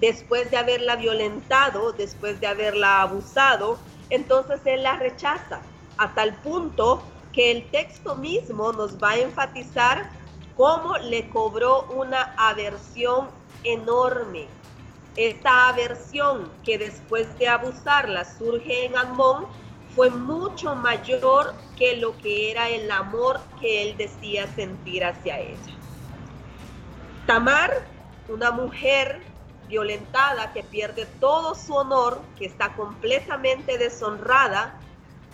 Después 0.00 0.50
de 0.50 0.58
haberla 0.58 0.96
violentado, 0.96 1.92
después 1.92 2.38
de 2.40 2.46
haberla 2.46 3.00
abusado, 3.00 3.78
entonces 4.10 4.60
él 4.66 4.82
la 4.82 4.96
rechaza, 4.96 5.60
a 5.96 6.14
tal 6.14 6.34
punto 6.34 7.02
que 7.32 7.50
el 7.50 7.70
texto 7.70 8.16
mismo 8.16 8.72
nos 8.72 9.02
va 9.02 9.12
a 9.12 9.18
enfatizar 9.18 10.10
cómo 10.56 10.98
le 10.98 11.28
cobró 11.30 11.84
una 11.84 12.34
aversión 12.36 13.28
enorme. 13.64 14.46
Esta 15.18 15.70
aversión 15.70 16.48
que 16.64 16.78
después 16.78 17.36
de 17.40 17.48
abusarla 17.48 18.24
surge 18.24 18.84
en 18.84 18.96
Amón 18.96 19.46
fue 19.96 20.10
mucho 20.10 20.76
mayor 20.76 21.56
que 21.76 21.96
lo 21.96 22.16
que 22.18 22.52
era 22.52 22.68
el 22.68 22.88
amor 22.88 23.40
que 23.60 23.82
él 23.82 23.96
decía 23.96 24.46
sentir 24.54 25.04
hacia 25.04 25.40
ella. 25.40 25.74
Tamar, 27.26 27.84
una 28.28 28.52
mujer 28.52 29.20
violentada 29.66 30.52
que 30.52 30.62
pierde 30.62 31.06
todo 31.18 31.56
su 31.56 31.74
honor, 31.74 32.20
que 32.38 32.46
está 32.46 32.76
completamente 32.76 33.76
deshonrada, 33.76 34.78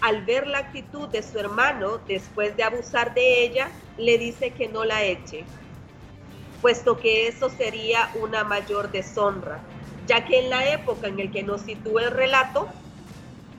al 0.00 0.24
ver 0.24 0.46
la 0.46 0.60
actitud 0.60 1.08
de 1.08 1.22
su 1.22 1.38
hermano 1.38 1.98
después 2.08 2.56
de 2.56 2.62
abusar 2.62 3.12
de 3.12 3.44
ella, 3.44 3.70
le 3.98 4.16
dice 4.16 4.50
que 4.54 4.66
no 4.66 4.86
la 4.86 5.04
eche, 5.04 5.44
puesto 6.62 6.98
que 6.98 7.28
eso 7.28 7.50
sería 7.50 8.10
una 8.14 8.44
mayor 8.44 8.90
deshonra, 8.90 9.60
ya 10.06 10.24
que 10.24 10.40
en 10.40 10.50
la 10.50 10.68
época 10.68 11.08
en 11.08 11.20
el 11.20 11.30
que 11.30 11.42
nos 11.42 11.62
sitúa 11.62 12.02
el 12.04 12.10
relato, 12.10 12.68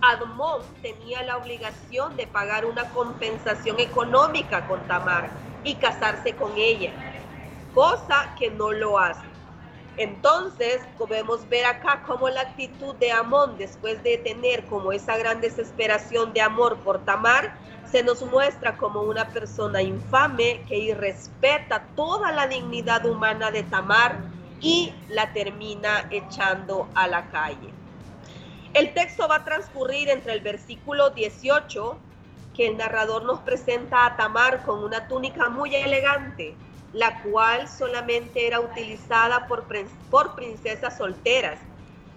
Admón 0.02 0.62
tenía 0.82 1.24
la 1.24 1.38
obligación 1.38 2.16
de 2.16 2.28
pagar 2.28 2.66
una 2.66 2.90
compensación 2.90 3.80
económica 3.80 4.68
con 4.68 4.86
Tamar 4.88 5.32
y 5.64 5.76
casarse 5.76 6.36
con 6.36 6.54
ella 6.58 6.92
cosa 7.76 8.34
que 8.40 8.50
no 8.50 8.72
lo 8.72 8.98
hace. 8.98 9.28
Entonces 9.98 10.82
podemos 10.98 11.48
ver 11.50 11.66
acá 11.66 12.04
cómo 12.06 12.30
la 12.30 12.42
actitud 12.42 12.96
de 12.96 13.12
Amón, 13.12 13.58
después 13.58 14.02
de 14.02 14.18
tener 14.18 14.66
como 14.66 14.94
esa 14.94 15.18
gran 15.18 15.42
desesperación 15.42 16.34
de 16.34 16.42
amor 16.42 16.80
por 16.84 17.04
Tamar, 17.04 17.54
se 17.84 18.02
nos 18.02 18.22
muestra 18.24 18.78
como 18.78 19.02
una 19.02 19.32
persona 19.32 19.82
infame 19.82 20.64
que 20.68 20.78
irrespeta 20.78 21.88
toda 21.96 22.32
la 22.32 22.48
dignidad 22.48 23.06
humana 23.06 23.52
de 23.52 23.64
Tamar 23.64 24.32
y 24.62 24.94
la 25.10 25.32
termina 25.34 26.08
echando 26.12 26.90
a 26.96 27.08
la 27.08 27.30
calle. 27.30 27.74
El 28.74 28.94
texto 28.94 29.28
va 29.28 29.38
a 29.38 29.46
transcurrir 29.46 30.10
entre 30.10 30.34
el 30.34 30.42
versículo 30.42 31.10
18, 31.12 31.98
que 32.54 32.68
el 32.68 32.78
narrador 32.78 33.24
nos 33.24 33.40
presenta 33.42 34.06
a 34.06 34.18
Tamar 34.18 34.64
con 34.64 34.84
una 34.84 35.08
túnica 35.08 35.50
muy 35.50 35.76
elegante, 35.76 36.56
la 36.94 37.22
cual 37.22 37.68
solamente 37.68 38.48
era 38.48 38.60
utilizada 38.60 39.48
por, 39.48 39.66
por 40.10 40.36
princesas 40.36 40.98
solteras 40.98 41.60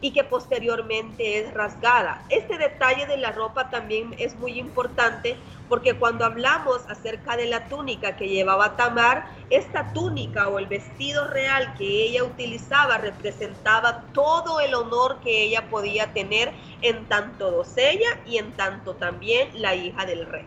y 0.00 0.12
que 0.12 0.24
posteriormente 0.24 1.38
es 1.38 1.52
rasgada. 1.54 2.24
Este 2.28 2.56
detalle 2.58 3.06
de 3.06 3.16
la 3.16 3.32
ropa 3.32 3.70
también 3.70 4.14
es 4.18 4.36
muy 4.36 4.58
importante 4.58 5.36
porque 5.68 5.94
cuando 5.94 6.24
hablamos 6.24 6.82
acerca 6.88 7.36
de 7.36 7.46
la 7.46 7.68
túnica 7.68 8.16
que 8.16 8.28
llevaba 8.28 8.76
Tamar, 8.76 9.26
esta 9.50 9.92
túnica 9.92 10.48
o 10.48 10.58
el 10.58 10.66
vestido 10.66 11.26
real 11.28 11.74
que 11.76 12.04
ella 12.04 12.24
utilizaba 12.24 12.98
representaba 12.98 14.04
todo 14.12 14.60
el 14.60 14.74
honor 14.74 15.20
que 15.20 15.42
ella 15.42 15.68
podía 15.68 16.12
tener 16.12 16.52
en 16.80 17.06
tanto 17.06 17.50
doncella 17.50 18.08
y 18.24 18.38
en 18.38 18.52
tanto 18.52 18.94
también 18.94 19.50
la 19.54 19.74
hija 19.74 20.06
del 20.06 20.26
rey. 20.26 20.46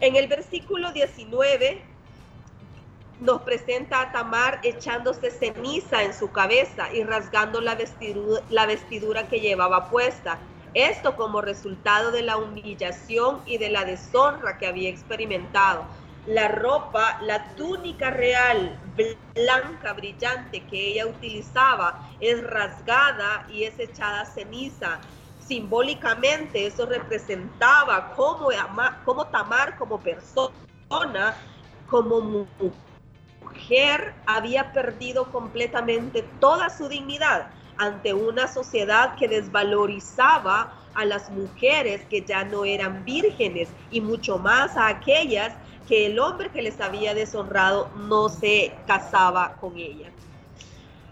En 0.00 0.16
el 0.16 0.28
versículo 0.28 0.92
19 0.92 1.93
nos 3.20 3.42
presenta 3.42 4.00
a 4.00 4.12
Tamar 4.12 4.60
echándose 4.62 5.30
ceniza 5.30 6.02
en 6.02 6.12
su 6.14 6.30
cabeza 6.30 6.92
y 6.92 7.04
rasgando 7.04 7.60
la 7.60 7.74
vestidura, 7.76 9.28
que 9.28 9.40
llevaba 9.40 9.88
puesta. 9.88 10.38
Esto 10.74 11.14
como 11.14 11.40
resultado 11.40 12.10
de 12.10 12.22
la 12.22 12.36
humillación 12.36 13.40
y 13.46 13.58
de 13.58 13.70
la 13.70 13.84
deshonra 13.84 14.58
que 14.58 14.66
había 14.66 14.90
experimentado. 14.90 15.84
La 16.26 16.48
ropa, 16.48 17.18
la 17.22 17.54
túnica 17.54 18.10
real, 18.10 18.80
blanca, 19.34 19.92
brillante 19.92 20.64
que 20.64 20.88
ella 20.88 21.06
utilizaba, 21.06 22.08
es 22.18 22.42
rasgada 22.42 23.46
y 23.48 23.64
es 23.64 23.78
echada 23.78 24.24
ceniza. 24.24 24.98
Simbólicamente 25.38 26.66
eso 26.66 26.86
representaba 26.86 28.14
cómo, 28.16 28.48
cómo 29.04 29.26
Tamar 29.26 29.76
como 29.76 30.00
persona, 30.00 31.36
como 31.88 32.20
mujer, 32.20 32.72
mujer 33.54 34.14
había 34.26 34.72
perdido 34.72 35.30
completamente 35.30 36.24
toda 36.40 36.70
su 36.70 36.88
dignidad 36.88 37.48
ante 37.76 38.12
una 38.14 38.46
sociedad 38.48 39.16
que 39.16 39.28
desvalorizaba 39.28 40.74
a 40.94 41.04
las 41.04 41.30
mujeres 41.30 42.04
que 42.08 42.22
ya 42.22 42.44
no 42.44 42.64
eran 42.64 43.04
vírgenes 43.04 43.68
y 43.90 44.00
mucho 44.00 44.38
más 44.38 44.76
a 44.76 44.88
aquellas 44.88 45.54
que 45.88 46.06
el 46.06 46.18
hombre 46.18 46.50
que 46.50 46.62
les 46.62 46.80
había 46.80 47.14
deshonrado 47.14 47.90
no 47.96 48.28
se 48.28 48.72
casaba 48.86 49.56
con 49.60 49.76
ella. 49.76 50.08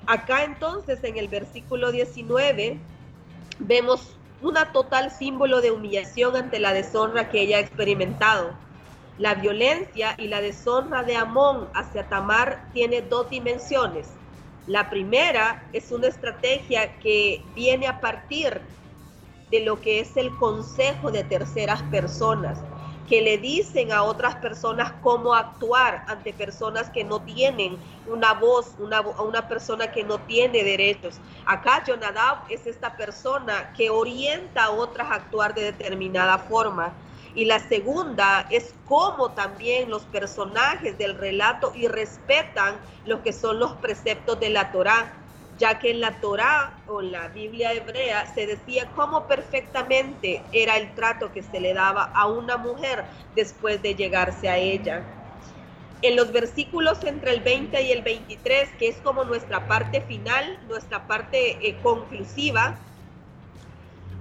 Acá 0.06 0.44
entonces 0.44 1.02
en 1.04 1.16
el 1.16 1.28
versículo 1.28 1.92
19 1.92 2.78
vemos 3.58 4.16
una 4.40 4.72
total 4.72 5.10
símbolo 5.10 5.60
de 5.60 5.70
humillación 5.70 6.36
ante 6.36 6.58
la 6.58 6.72
deshonra 6.72 7.28
que 7.28 7.42
ella 7.42 7.58
ha 7.58 7.60
experimentado. 7.60 8.52
La 9.18 9.34
violencia 9.34 10.14
y 10.16 10.28
la 10.28 10.40
deshonra 10.40 11.02
de 11.02 11.16
Amón 11.16 11.68
hacia 11.74 12.08
Tamar 12.08 12.70
tiene 12.72 13.02
dos 13.02 13.28
dimensiones. 13.28 14.14
La 14.66 14.88
primera 14.88 15.68
es 15.72 15.92
una 15.92 16.06
estrategia 16.06 16.98
que 16.98 17.42
viene 17.54 17.86
a 17.86 18.00
partir 18.00 18.62
de 19.50 19.60
lo 19.60 19.80
que 19.80 20.00
es 20.00 20.16
el 20.16 20.34
consejo 20.38 21.10
de 21.10 21.24
terceras 21.24 21.82
personas, 21.84 22.58
que 23.06 23.20
le 23.20 23.36
dicen 23.36 23.92
a 23.92 24.02
otras 24.02 24.36
personas 24.36 24.92
cómo 25.02 25.34
actuar 25.34 26.04
ante 26.08 26.32
personas 26.32 26.88
que 26.88 27.04
no 27.04 27.20
tienen 27.20 27.76
una 28.06 28.32
voz, 28.32 28.76
una, 28.78 29.02
una 29.02 29.46
persona 29.46 29.88
que 29.88 30.04
no 30.04 30.20
tiene 30.20 30.64
derechos. 30.64 31.20
Acá 31.44 31.84
Jonadab 31.86 32.44
es 32.48 32.66
esta 32.66 32.96
persona 32.96 33.74
que 33.76 33.90
orienta 33.90 34.64
a 34.64 34.70
otras 34.70 35.10
a 35.10 35.16
actuar 35.16 35.54
de 35.54 35.64
determinada 35.64 36.38
forma. 36.38 36.94
Y 37.34 37.46
la 37.46 37.60
segunda 37.60 38.46
es 38.50 38.74
cómo 38.86 39.32
también 39.32 39.88
los 39.88 40.02
personajes 40.02 40.98
del 40.98 41.16
relato 41.16 41.72
y 41.74 41.88
respetan 41.88 42.78
lo 43.06 43.22
que 43.22 43.32
son 43.32 43.58
los 43.58 43.72
preceptos 43.74 44.38
de 44.38 44.50
la 44.50 44.70
Torá, 44.70 45.12
ya 45.58 45.78
que 45.78 45.90
en 45.90 46.00
la 46.00 46.20
Torá 46.20 46.78
o 46.88 47.00
la 47.00 47.28
Biblia 47.28 47.72
hebrea 47.72 48.32
se 48.34 48.46
decía 48.46 48.86
cómo 48.94 49.26
perfectamente 49.26 50.42
era 50.52 50.76
el 50.76 50.94
trato 50.94 51.32
que 51.32 51.42
se 51.42 51.60
le 51.60 51.72
daba 51.72 52.12
a 52.14 52.26
una 52.26 52.56
mujer 52.58 53.04
después 53.34 53.80
de 53.80 53.94
llegarse 53.94 54.48
a 54.48 54.58
ella. 54.58 55.02
En 56.02 56.16
los 56.16 56.32
versículos 56.32 57.02
entre 57.04 57.32
el 57.32 57.40
20 57.40 57.80
y 57.80 57.92
el 57.92 58.02
23, 58.02 58.70
que 58.78 58.88
es 58.88 58.96
como 58.98 59.24
nuestra 59.24 59.68
parte 59.68 60.00
final, 60.00 60.58
nuestra 60.68 61.06
parte 61.06 61.66
eh, 61.66 61.78
conclusiva, 61.82 62.76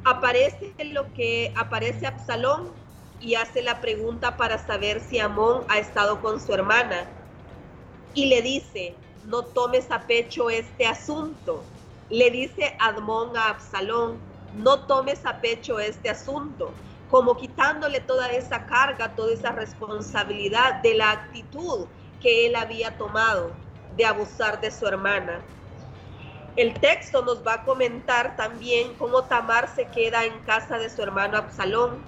aparece 0.05 0.73
lo 0.93 1.11
que 1.13 1.51
aparece 1.57 2.05
Absalón 2.05 2.80
y 3.21 3.35
hace 3.35 3.61
la 3.61 3.79
pregunta 3.79 4.35
para 4.35 4.57
saber 4.57 4.99
si 4.99 5.19
Amón 5.19 5.63
ha 5.69 5.77
estado 5.77 6.19
con 6.21 6.41
su 6.41 6.53
hermana. 6.53 7.05
Y 8.13 8.25
le 8.25 8.41
dice, 8.41 8.95
no 9.25 9.43
tomes 9.43 9.89
a 9.91 10.01
pecho 10.01 10.49
este 10.49 10.87
asunto. 10.87 11.63
Le 12.09 12.31
dice 12.31 12.75
Admón 12.79 13.37
a 13.37 13.49
Absalón, 13.49 14.17
no 14.57 14.85
tomes 14.85 15.25
a 15.25 15.39
pecho 15.39 15.79
este 15.79 16.09
asunto, 16.09 16.73
como 17.09 17.37
quitándole 17.37 18.01
toda 18.01 18.27
esa 18.31 18.65
carga, 18.65 19.15
toda 19.15 19.33
esa 19.33 19.51
responsabilidad 19.51 20.81
de 20.81 20.95
la 20.95 21.11
actitud 21.11 21.85
que 22.21 22.47
él 22.47 22.55
había 22.55 22.97
tomado 22.97 23.51
de 23.95 24.05
abusar 24.05 24.59
de 24.59 24.71
su 24.71 24.87
hermana. 24.87 25.41
El 26.57 26.73
texto 26.73 27.23
nos 27.23 27.45
va 27.47 27.53
a 27.53 27.63
comentar 27.63 28.35
también 28.35 28.93
cómo 28.95 29.23
Tamar 29.23 29.73
se 29.73 29.85
queda 29.87 30.25
en 30.25 30.37
casa 30.39 30.77
de 30.77 30.89
su 30.89 31.01
hermano 31.01 31.37
Absalón 31.37 32.03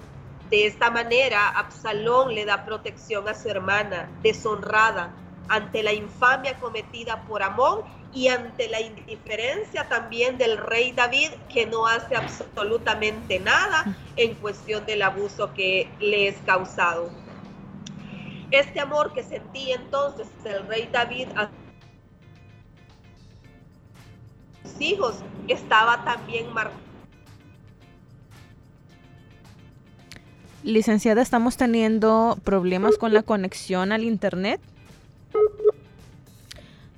de 0.49 0.67
esta 0.67 0.91
manera, 0.91 1.49
Absalón 1.49 2.35
le 2.35 2.45
da 2.45 2.65
protección 2.65 3.27
a 3.27 3.33
su 3.33 3.49
hermana, 3.49 4.09
deshonrada, 4.21 5.13
ante 5.49 5.83
la 5.83 5.93
infamia 5.93 6.57
cometida 6.59 7.23
por 7.27 7.43
Amón 7.43 7.81
y 8.13 8.27
ante 8.27 8.69
la 8.69 8.79
indiferencia 8.79 9.87
también 9.89 10.37
del 10.37 10.57
rey 10.57 10.91
David, 10.91 11.31
que 11.51 11.65
no 11.65 11.87
hace 11.87 12.15
absolutamente 12.15 13.39
nada 13.39 13.97
en 14.15 14.35
cuestión 14.35 14.85
del 14.85 15.01
abuso 15.01 15.53
que 15.53 15.89
le 15.99 16.27
es 16.27 16.37
causado. 16.45 17.09
Este 18.51 18.79
amor 18.79 19.13
que 19.13 19.23
sentía 19.23 19.75
entonces 19.75 20.27
el 20.45 20.67
rey 20.67 20.87
David 20.91 21.27
a 21.35 21.49
sus 24.63 24.79
hijos 24.79 25.15
estaba 25.47 26.03
también 26.05 26.53
marcado. 26.53 26.82
Licenciada, 30.63 31.21
estamos 31.21 31.57
teniendo 31.57 32.37
problemas 32.45 32.97
con 32.97 33.13
la 33.13 33.21
conexión 33.21 33.91
al 33.91 34.05
Internet. 34.05 34.61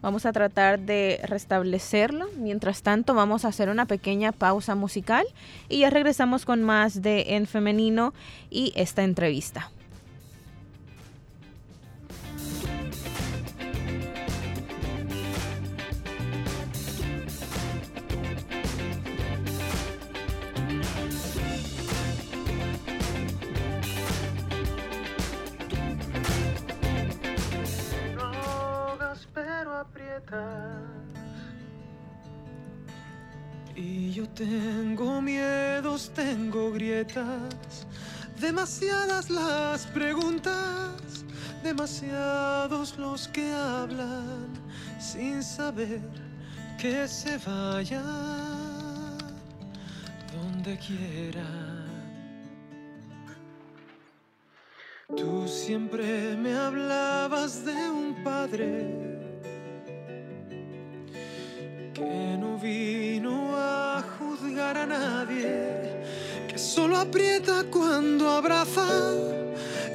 Vamos 0.04 0.28
a 0.28 0.34
tratar 0.34 0.80
de 0.80 1.20
restablecerlo. 1.24 2.28
Mientras 2.38 2.84
tanto, 2.84 3.16
vamos 3.16 3.44
a 3.44 3.48
hacer 3.48 3.70
una 3.70 3.88
pequeña 3.88 4.32
pausa 4.32 4.76
musical 4.76 5.26
y 5.68 5.80
ya 5.80 5.90
regresamos 5.90 6.46
con 6.46 6.62
más 6.62 7.02
de 7.02 7.36
En 7.36 7.48
Femenino 7.48 8.14
y 8.52 8.72
esta 8.76 9.04
entrevista. 9.04 9.72
Y 33.76 34.14
yo 34.14 34.28
tengo 34.30 35.22
miedos, 35.22 36.10
tengo 36.16 36.72
grietas, 36.72 37.86
demasiadas 38.40 39.30
las 39.30 39.86
preguntas, 39.88 40.94
demasiados 41.62 42.98
los 42.98 43.28
que 43.28 43.52
hablan 43.52 44.48
sin 45.00 45.44
saber 45.44 46.02
que 46.80 47.08
se 47.08 47.38
vayan 47.40 49.18
donde 50.34 50.78
quieran. 50.78 51.86
Tú 55.16 55.48
siempre 55.48 56.36
me 56.38 56.54
hablabas 56.54 57.66
de 57.66 57.90
un 57.90 58.24
padre 58.24 59.15
que 61.96 62.38
no 62.38 62.58
vino 62.58 63.56
a 63.56 64.04
juzgar 64.18 64.76
a 64.76 64.86
nadie, 64.86 66.04
que 66.46 66.58
solo 66.58 66.98
aprieta 66.98 67.64
cuando 67.72 68.30
abraza 68.30 68.86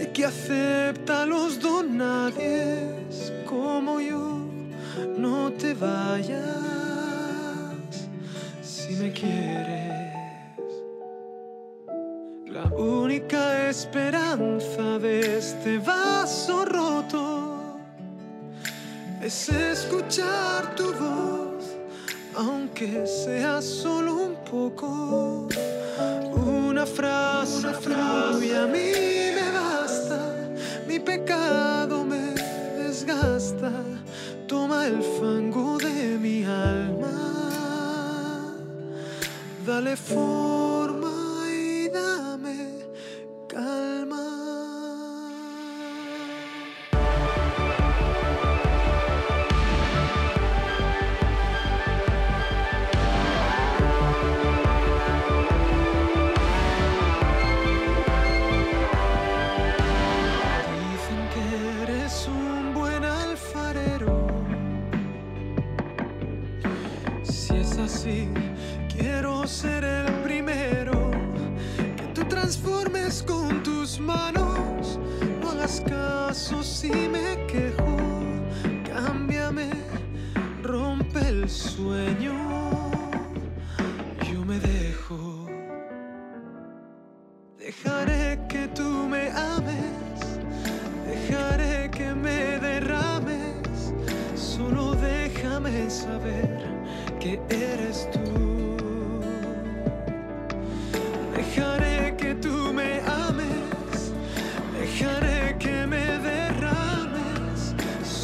y 0.01 0.07
que 0.07 0.25
acepta 0.25 1.23
a 1.23 1.27
los 1.27 1.61
donadies 1.61 3.31
como 3.45 4.01
yo. 4.01 4.39
No 5.19 5.53
te 5.53 5.75
vayas 5.75 6.41
si 8.63 8.95
me 8.95 9.13
quieres. 9.13 9.91
La 12.47 12.65
única 12.75 13.69
esperanza 13.69 14.99
de 14.99 15.37
este 15.37 15.77
vaso 15.79 16.65
roto 16.65 17.79
es 19.21 19.51
escuchar 19.51 20.75
tu 20.75 20.95
voz 20.95 21.40
aunque 22.37 23.07
sea 23.07 23.61
solo 23.61 24.15
un 24.15 24.35
poco. 24.51 25.49
Una 26.33 26.87
frase, 26.87 27.69
y 28.43 28.55
a 28.55 28.67
mí 28.67 28.93
me 29.35 29.51
basta, 29.53 30.35
mi 30.89 30.99
pecado 30.99 32.05
me 32.05 32.35
desgasta, 32.83 33.71
toma 34.47 34.87
el 34.87 35.03
fango 35.03 35.77
de 35.79 36.19
mi 36.19 36.45
alma, 36.45 37.11
dale 39.67 39.97
forma 39.97 40.70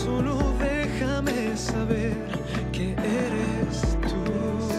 solo 0.07 0.38
déjame 0.61 1.57
saber 1.57 2.14
que 2.73 2.92
eres 2.92 3.99
tú. 4.03 4.76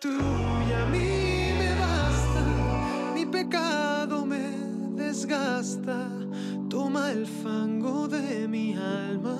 Frase 0.00 0.16
tuya 0.16 0.82
a 0.82 0.86
mí 0.86 1.52
me 1.58 1.74
basta, 1.74 3.12
mi 3.14 3.26
pecado 3.26 4.26
me 4.26 5.02
desgasta, 5.02 6.08
toma 6.68 7.10
el 7.10 7.26
fango 7.26 8.08
de 8.08 8.48
mi 8.48 8.74
alma, 8.74 9.36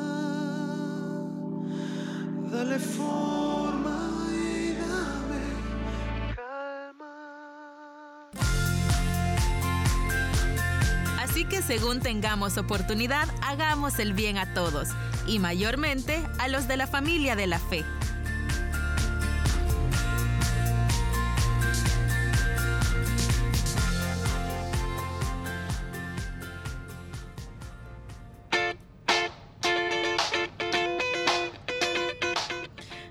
dale 2.51 2.79
forma 2.79 4.19
y. 4.33 4.77
Así 11.19 11.45
que 11.45 11.63
según 11.63 12.01
tengamos 12.01 12.59
oportunidad, 12.59 13.29
hagamos 13.43 13.99
el 13.99 14.13
bien 14.13 14.37
a 14.37 14.53
todos 14.53 14.89
y 15.27 15.39
mayormente 15.39 16.21
a 16.39 16.49
los 16.49 16.67
de 16.69 16.77
la 16.77 16.87
familia 16.87 17.37
de 17.37 17.47
la 17.47 17.59
fe. 17.59 17.85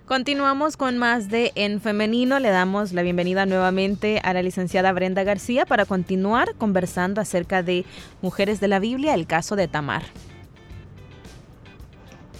Continuamos 0.09 0.75
con 0.75 0.97
más 0.97 1.29
de 1.29 1.51
En 1.53 1.81
Femenino. 1.81 2.39
Le 2.39 2.49
damos 2.49 2.93
la 2.93 3.03
bienvenida 3.03 3.45
nuevamente 3.45 4.19
a 4.23 4.33
la 4.33 4.41
licenciada 4.41 4.91
Brenda 4.91 5.23
García 5.23 5.67
para 5.67 5.85
continuar 5.85 6.55
conversando 6.55 7.21
acerca 7.21 7.61
de 7.61 7.85
Mujeres 8.23 8.59
de 8.59 8.69
la 8.69 8.79
Biblia, 8.79 9.13
el 9.13 9.27
caso 9.27 9.55
de 9.55 9.67
Tamar. 9.67 10.01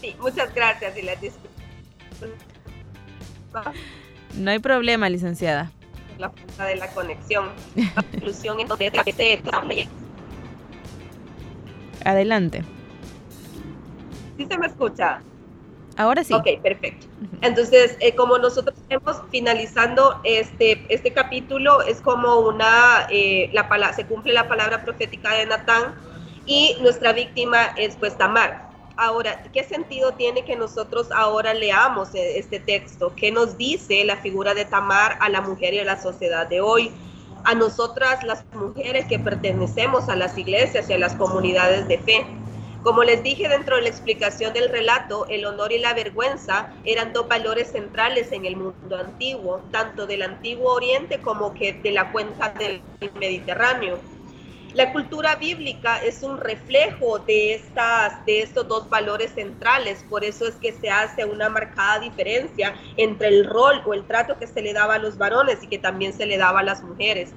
Sí, 0.01 0.15
muchas 0.19 0.51
gracias 0.55 0.97
y 0.97 1.03
No 4.41 4.49
hay 4.49 4.58
problema, 4.58 5.08
licenciada. 5.08 5.71
La 6.17 6.32
punta 6.32 6.65
de 6.65 6.75
la 6.75 6.88
conexión. 6.88 7.49
La 7.75 8.03
solución 8.19 8.58
es 8.62 8.67
Adelante. 12.03 12.63
¿Sí 14.38 14.47
se 14.49 14.58
me 14.58 14.65
escucha? 14.65 15.21
Ahora 16.00 16.24
sí. 16.24 16.34
Ok, 16.34 16.48
perfecto. 16.64 17.08
Entonces, 17.42 17.98
eh, 18.00 18.16
como 18.16 18.38
nosotros 18.38 18.74
estamos 18.80 19.22
finalizando 19.32 20.22
este, 20.24 20.86
este 20.88 21.12
capítulo, 21.12 21.82
es 21.82 22.00
como 22.00 22.38
una, 22.40 23.06
eh, 23.10 23.50
la 23.52 23.92
se 23.94 24.06
cumple 24.06 24.32
la 24.32 24.48
palabra 24.48 24.86
profética 24.86 25.34
de 25.34 25.46
Natán 25.46 25.96
y 26.46 26.78
nuestra 26.80 27.12
víctima 27.12 27.74
es 27.76 27.98
pues 27.98 28.18
Tamar. 28.18 28.70
Ahora, 28.96 29.44
¿qué 29.52 29.66
sentido 29.66 30.14
tiene 30.14 30.46
que 30.46 30.56
nosotros 30.56 31.10
ahora 31.12 31.54
leamos 31.54 32.16
e, 32.16 32.40
este 32.40 32.62
texto? 32.62 33.12
¿Qué 33.18 33.34
nos 33.34 33.58
dice 33.58 34.06
la 34.06 34.16
figura 34.16 34.54
de 34.54 34.64
Tamar 34.64 35.18
a 35.20 35.28
la 35.28 35.42
mujer 35.42 35.74
y 35.74 35.80
a 35.80 35.84
la 35.84 36.02
sociedad 36.02 36.48
de 36.48 36.62
hoy? 36.62 36.94
A 37.44 37.56
nosotras, 37.56 38.24
las 38.24 38.46
mujeres 38.54 39.06
que 39.08 39.20
pertenecemos 39.20 40.08
a 40.08 40.16
las 40.16 40.38
iglesias 40.38 40.90
y 40.90 40.94
a 40.94 40.98
las 40.98 41.16
comunidades 41.16 41.90
de 41.90 41.98
fe. 41.98 42.26
Como 42.84 43.04
les 43.04 43.22
dije 43.24 43.50
dentro 43.50 43.76
de 43.76 43.82
la 43.82 43.89
explicación 43.89 44.54
del 44.54 44.70
relato, 44.70 45.28
el 45.30 45.46
honor 45.46 45.74
y 45.74 45.80
la 45.80 45.94
vergüenza 45.94 46.70
eran 46.86 47.12
dos 47.12 47.28
valores 47.28 47.72
centrales 47.72 48.32
en 48.32 48.46
el 48.46 48.56
mundo 48.56 48.98
antiguo, 48.98 49.62
tanto 49.72 50.08
del 50.08 50.22
antiguo 50.22 50.74
Oriente 50.74 51.20
como 51.20 51.54
que 51.54 51.74
de 51.74 51.92
la 51.92 52.12
cuenca 52.12 52.54
del 52.58 52.82
Mediterráneo. 53.20 54.00
La 54.74 54.94
cultura 54.94 55.36
bíblica 55.36 55.98
es 55.98 56.24
un 56.24 56.38
reflejo 56.38 57.20
de, 57.20 57.56
estas, 57.56 58.24
de 58.26 58.44
estos 58.44 58.68
dos 58.68 58.88
valores 58.89 59.32
centrales, 59.32 60.06
por 60.08 60.24
eso 60.24 60.48
es 60.48 60.56
que 60.56 60.72
se 60.72 60.89
hace 60.89 61.26
una 61.26 61.50
marcada 61.50 62.00
diferencia 62.00 62.76
entre 62.96 63.30
el 63.30 63.46
rol 63.46 63.82
o 63.86 63.94
el 63.94 64.06
trato 64.06 64.38
que 64.38 64.48
se 64.48 64.62
le 64.62 64.72
daba 64.72 64.96
a 64.96 65.00
los 65.00 65.18
varones 65.18 65.63
y 65.63 65.68
que 65.68 65.80
también 65.80 66.13
se 66.13 66.28
le 66.28 66.38
daba 66.38 66.60
a 66.60 66.63
las 66.63 66.84
mujeres. 66.84 67.32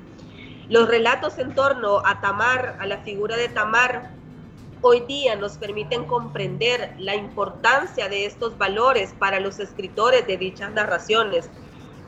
Los 0.69 0.89
relatos 0.89 1.39
en 1.39 1.55
torno 1.55 2.03
a 2.05 2.21
Tamar, 2.21 2.77
a 2.79 2.87
la 2.87 2.99
figura 2.99 3.37
de 3.37 3.49
Tamar, 3.49 4.22
hoy 4.83 5.01
día 5.07 5.37
nos 5.37 5.59
permiten 5.59 6.05
comprender 6.05 6.95
la 6.99 7.15
importancia 7.15 8.09
de 8.09 8.27
estos 8.27 8.59
valores 8.59 9.15
para 9.19 9.39
los 9.39 9.61
escritores 9.61 10.27
de 10.27 10.37
dichas 10.37 10.73
narraciones 10.73 11.49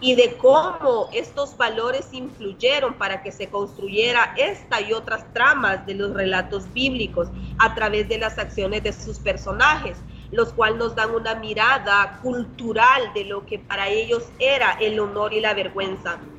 y 0.01 0.17
de 0.17 0.37
cómo 0.37 1.09
estos 1.13 1.57
valores 1.57 2.13
influyeron 2.13 2.95
para 2.95 3.23
que 3.23 3.31
se 3.31 3.49
construyera 3.49 4.35
esta 4.37 4.81
y 4.81 4.93
otras 4.93 5.33
tramas 5.33 5.87
de 5.87 5.95
los 5.95 6.13
relatos 6.13 6.71
bíblicos 6.73 7.29
a 7.59 7.75
través 7.75 8.09
de 8.09 8.19
las 8.19 8.39
acciones 8.39 8.83
de 8.83 8.93
sus 8.93 9.21
personajes, 9.21 9.97
los 10.33 10.53
cuales 10.53 10.77
nos 10.79 10.97
dan 10.97 11.15
una 11.15 11.37
mirada 11.37 12.19
cultural 12.21 13.13
de 13.15 13.25
lo 13.25 13.47
que 13.47 13.61
para 13.61 13.89
ellos 13.89 14.25
era 14.41 14.73
el 14.81 14.99
honor 14.99 15.33
y 15.33 15.41
la 15.41 15.55
vergüenza. 15.55 16.34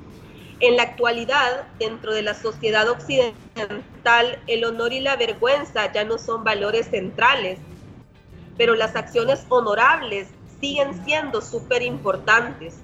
En 0.61 0.77
la 0.77 0.83
actualidad, 0.83 1.65
dentro 1.79 2.13
de 2.13 2.21
la 2.21 2.33
sociedad 2.33 2.87
occidental, 2.89 4.39
el 4.47 4.63
honor 4.63 4.93
y 4.93 5.01
la 5.01 5.17
vergüenza 5.17 5.91
ya 5.91 6.05
no 6.05 6.17
son 6.17 6.43
valores 6.43 6.87
centrales, 6.87 7.59
pero 8.57 8.75
las 8.75 8.95
acciones 8.95 9.45
honorables 9.49 10.29
siguen 10.61 11.03
siendo 11.03 11.41
súper 11.41 11.81
importantes. 11.81 12.75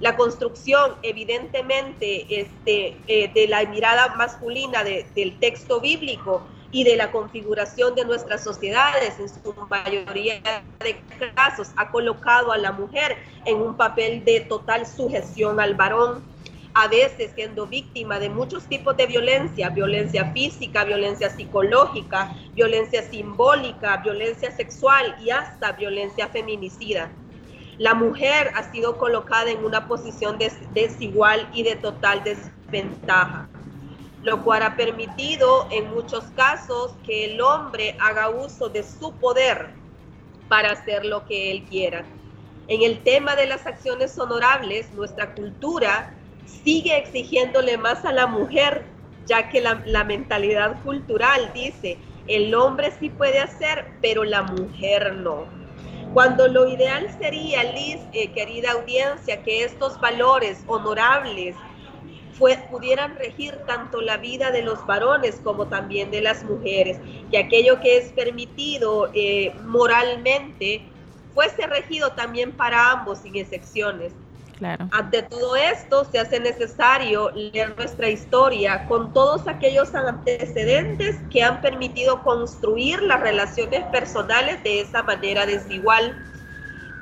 La 0.00 0.16
construcción, 0.16 0.96
evidentemente, 1.02 2.40
este, 2.40 2.96
eh, 3.06 3.30
de 3.32 3.46
la 3.46 3.64
mirada 3.64 4.16
masculina 4.16 4.82
del 4.82 5.38
texto 5.38 5.80
bíblico 5.80 6.42
y 6.72 6.82
de 6.82 6.96
la 6.96 7.12
configuración 7.12 7.94
de 7.94 8.04
nuestras 8.04 8.42
sociedades, 8.42 9.20
en 9.20 9.28
su 9.28 9.54
mayoría 9.70 10.40
de 10.80 10.96
casos, 11.36 11.68
ha 11.76 11.90
colocado 11.92 12.50
a 12.50 12.58
la 12.58 12.72
mujer 12.72 13.16
en 13.44 13.58
un 13.58 13.76
papel 13.76 14.24
de 14.24 14.40
total 14.40 14.84
sujeción 14.84 15.60
al 15.60 15.74
varón 15.74 16.33
a 16.74 16.88
veces 16.88 17.30
siendo 17.34 17.66
víctima 17.66 18.18
de 18.18 18.28
muchos 18.28 18.66
tipos 18.66 18.96
de 18.96 19.06
violencia, 19.06 19.70
violencia 19.70 20.32
física, 20.32 20.84
violencia 20.84 21.30
psicológica, 21.30 22.34
violencia 22.54 23.02
simbólica, 23.08 23.98
violencia 23.98 24.50
sexual 24.50 25.16
y 25.20 25.30
hasta 25.30 25.72
violencia 25.72 26.28
feminicida. 26.28 27.12
La 27.78 27.94
mujer 27.94 28.50
ha 28.56 28.70
sido 28.72 28.98
colocada 28.98 29.50
en 29.50 29.64
una 29.64 29.86
posición 29.86 30.36
desigual 30.72 31.48
y 31.54 31.62
de 31.62 31.76
total 31.76 32.22
desventaja, 32.24 33.48
lo 34.22 34.42
cual 34.42 34.64
ha 34.64 34.76
permitido 34.76 35.68
en 35.70 35.90
muchos 35.90 36.24
casos 36.36 36.92
que 37.06 37.26
el 37.26 37.40
hombre 37.40 37.96
haga 38.00 38.30
uso 38.30 38.68
de 38.68 38.82
su 38.82 39.12
poder 39.14 39.70
para 40.48 40.72
hacer 40.72 41.04
lo 41.04 41.24
que 41.24 41.52
él 41.52 41.64
quiera. 41.64 42.04
En 42.66 42.82
el 42.82 43.02
tema 43.02 43.36
de 43.36 43.46
las 43.46 43.66
acciones 43.66 44.18
honorables, 44.18 44.92
nuestra 44.92 45.34
cultura 45.34 46.14
sigue 46.46 46.96
exigiéndole 46.96 47.76
más 47.76 48.04
a 48.04 48.12
la 48.12 48.26
mujer, 48.26 48.84
ya 49.26 49.48
que 49.48 49.60
la, 49.60 50.04
mentalidad 50.04 50.82
cultural 50.82 51.50
dice, 51.54 51.98
el 52.26 52.54
hombre 52.54 52.92
sí 52.98 53.10
puede 53.10 53.40
hacer, 53.40 53.86
pero 54.00 54.24
la 54.24 54.42
mujer 54.42 55.14
no. 55.14 55.46
Cuando 56.12 56.46
lo 56.46 56.68
ideal 56.68 57.08
sería, 57.18 57.64
Liz, 57.64 57.98
eh, 58.12 58.30
querida 58.32 58.72
audiencia, 58.72 59.42
que 59.42 59.64
estos 59.64 60.00
valores 60.00 60.62
honorables 60.66 61.56
pudieran 62.70 63.16
regir 63.16 63.56
tanto 63.66 64.00
la 64.00 64.16
vida 64.16 64.50
de 64.50 64.62
los 64.62 64.84
varones 64.86 65.40
como 65.42 65.66
también 65.68 66.10
de 66.10 66.20
las 66.20 66.44
mujeres, 66.44 66.98
que 67.30 67.38
aquello 67.38 67.80
que 67.80 67.98
es 67.98 68.12
permitido 68.12 69.10
eh, 69.14 69.54
moralmente 69.64 70.82
fuese 71.32 71.66
regido 71.66 72.12
también 72.12 72.52
para 72.52 72.92
ambos 72.92 73.18
sin 73.18 73.36
excepciones. 73.36 74.12
Ante 74.90 75.22
todo 75.22 75.56
esto, 75.56 76.04
se 76.04 76.18
hace 76.18 76.38
necesario 76.38 77.30
leer 77.30 77.76
nuestra 77.76 78.08
historia 78.08 78.86
con 78.86 79.12
todos 79.12 79.48
aquellos 79.48 79.94
antecedentes 79.94 81.16
que 81.30 81.42
han 81.42 81.60
permitido 81.60 82.22
construir 82.22 83.02
las 83.02 83.20
relaciones 83.20 83.84
personales 83.86 84.62
de 84.62 84.80
esa 84.80 85.02
manera 85.02 85.44
desigual. 85.44 86.16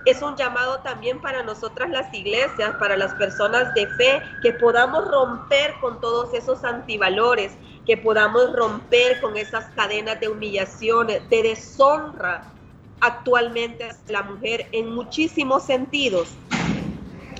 Es 0.06 0.22
un 0.22 0.34
llamado 0.36 0.80
también 0.80 1.20
para 1.20 1.42
nosotras 1.42 1.90
las 1.90 2.12
iglesias, 2.14 2.74
para 2.78 2.96
las 2.96 3.14
personas 3.14 3.72
de 3.74 3.86
fe, 3.86 4.22
que 4.42 4.52
podamos 4.52 5.08
romper 5.08 5.74
con 5.80 6.00
todos 6.00 6.34
esos 6.34 6.64
antivalores, 6.64 7.52
que 7.86 7.96
podamos 7.96 8.52
romper 8.54 9.20
con 9.20 9.36
esas 9.36 9.66
cadenas 9.76 10.18
de 10.20 10.28
humillaciones, 10.28 11.28
de 11.28 11.42
deshonra 11.42 12.44
actualmente 13.00 13.88
la 14.08 14.22
mujer 14.22 14.68
en 14.72 14.94
muchísimos 14.94 15.64
sentidos 15.64 16.28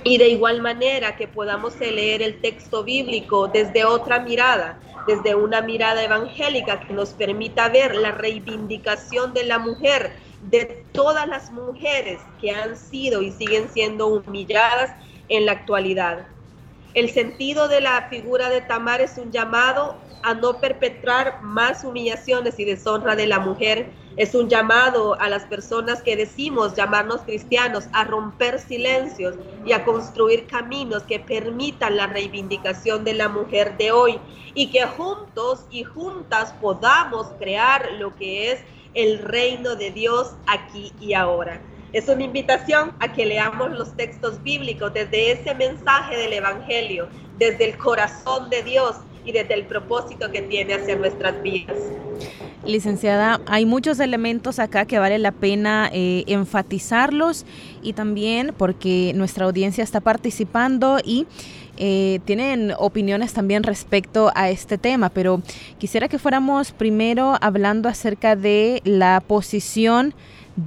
y 0.03 0.17
de 0.17 0.29
igual 0.29 0.61
manera 0.61 1.15
que 1.15 1.27
podamos 1.27 1.79
leer 1.79 2.21
el 2.21 2.41
texto 2.41 2.83
bíblico 2.83 3.47
desde 3.47 3.85
otra 3.85 4.19
mirada, 4.19 4.79
desde 5.07 5.35
una 5.35 5.61
mirada 5.61 6.03
evangélica 6.03 6.81
que 6.81 6.93
nos 6.93 7.09
permita 7.09 7.69
ver 7.69 7.95
la 7.95 8.11
reivindicación 8.11 9.33
de 9.33 9.45
la 9.45 9.59
mujer, 9.59 10.11
de 10.41 10.85
todas 10.91 11.27
las 11.27 11.51
mujeres 11.51 12.19
que 12.41 12.51
han 12.51 12.75
sido 12.75 13.21
y 13.21 13.31
siguen 13.31 13.69
siendo 13.69 14.07
humilladas 14.07 14.91
en 15.29 15.45
la 15.45 15.53
actualidad. 15.53 16.27
El 16.93 17.09
sentido 17.09 17.67
de 17.67 17.81
la 17.81 18.07
figura 18.09 18.49
de 18.49 18.61
Tamar 18.61 19.01
es 19.01 19.17
un 19.17 19.31
llamado 19.31 19.95
a 20.21 20.33
no 20.33 20.59
perpetrar 20.59 21.41
más 21.41 21.83
humillaciones 21.83 22.59
y 22.59 22.65
deshonra 22.65 23.15
de 23.15 23.27
la 23.27 23.39
mujer. 23.39 23.87
Es 24.15 24.35
un 24.35 24.47
llamado 24.47 25.19
a 25.19 25.27
las 25.27 25.45
personas 25.45 26.03
que 26.03 26.15
decimos 26.15 26.75
llamarnos 26.75 27.21
cristianos 27.21 27.85
a 27.93 28.03
romper 28.03 28.59
silencios 28.59 29.35
y 29.65 29.71
a 29.71 29.83
construir 29.83 30.45
caminos 30.45 31.01
que 31.03 31.19
permitan 31.19 31.97
la 31.97 32.05
reivindicación 32.05 33.03
de 33.03 33.15
la 33.15 33.27
mujer 33.27 33.75
de 33.77 33.91
hoy 33.91 34.19
y 34.53 34.69
que 34.69 34.85
juntos 34.85 35.65
y 35.71 35.83
juntas 35.83 36.53
podamos 36.61 37.25
crear 37.39 37.91
lo 37.93 38.15
que 38.15 38.51
es 38.51 38.59
el 38.93 39.17
reino 39.17 39.75
de 39.75 39.89
Dios 39.89 40.35
aquí 40.45 40.93
y 40.99 41.15
ahora. 41.15 41.59
Es 41.91 42.07
una 42.07 42.23
invitación 42.23 42.93
a 42.99 43.11
que 43.13 43.25
leamos 43.25 43.71
los 43.71 43.95
textos 43.95 44.41
bíblicos 44.43 44.93
desde 44.93 45.31
ese 45.31 45.55
mensaje 45.55 46.17
del 46.17 46.33
Evangelio, 46.33 47.07
desde 47.39 47.65
el 47.65 47.77
corazón 47.77 48.51
de 48.51 48.61
Dios 48.61 48.95
y 49.25 49.31
desde 49.31 49.55
el 49.55 49.65
propósito 49.65 50.31
que 50.31 50.43
tiene 50.43 50.75
hacia 50.75 50.95
nuestras 50.95 51.41
vidas. 51.41 51.77
Licenciada, 52.65 53.41
hay 53.45 53.65
muchos 53.65 53.99
elementos 53.99 54.57
acá 54.57 54.85
que 54.85 54.97
vale 54.97 55.19
la 55.19 55.33
pena 55.33 55.89
eh, 55.91 56.23
enfatizarlos 56.27 57.45
y 57.81 57.91
también 57.91 58.53
porque 58.57 59.11
nuestra 59.15 59.45
audiencia 59.45 59.83
está 59.83 59.99
participando 59.99 60.99
y 61.03 61.27
eh, 61.75 62.21
tienen 62.23 62.73
opiniones 62.77 63.33
también 63.33 63.63
respecto 63.63 64.31
a 64.33 64.49
este 64.49 64.77
tema, 64.77 65.09
pero 65.09 65.41
quisiera 65.77 66.07
que 66.07 66.19
fuéramos 66.19 66.71
primero 66.71 67.35
hablando 67.41 67.89
acerca 67.89 68.37
de 68.37 68.81
la 68.85 69.21
posición 69.27 70.13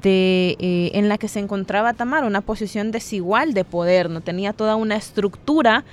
eh, 0.05 0.91
en 0.93 1.09
la 1.09 1.17
que 1.17 1.29
se 1.29 1.39
encontraba 1.39 1.95
Tamar, 1.95 2.25
una 2.25 2.43
posición 2.43 2.91
desigual 2.91 3.55
de 3.55 3.65
poder, 3.65 4.11
no 4.11 4.21
tenía 4.21 4.53
toda 4.53 4.77
una 4.77 4.97
estructura 4.97 5.85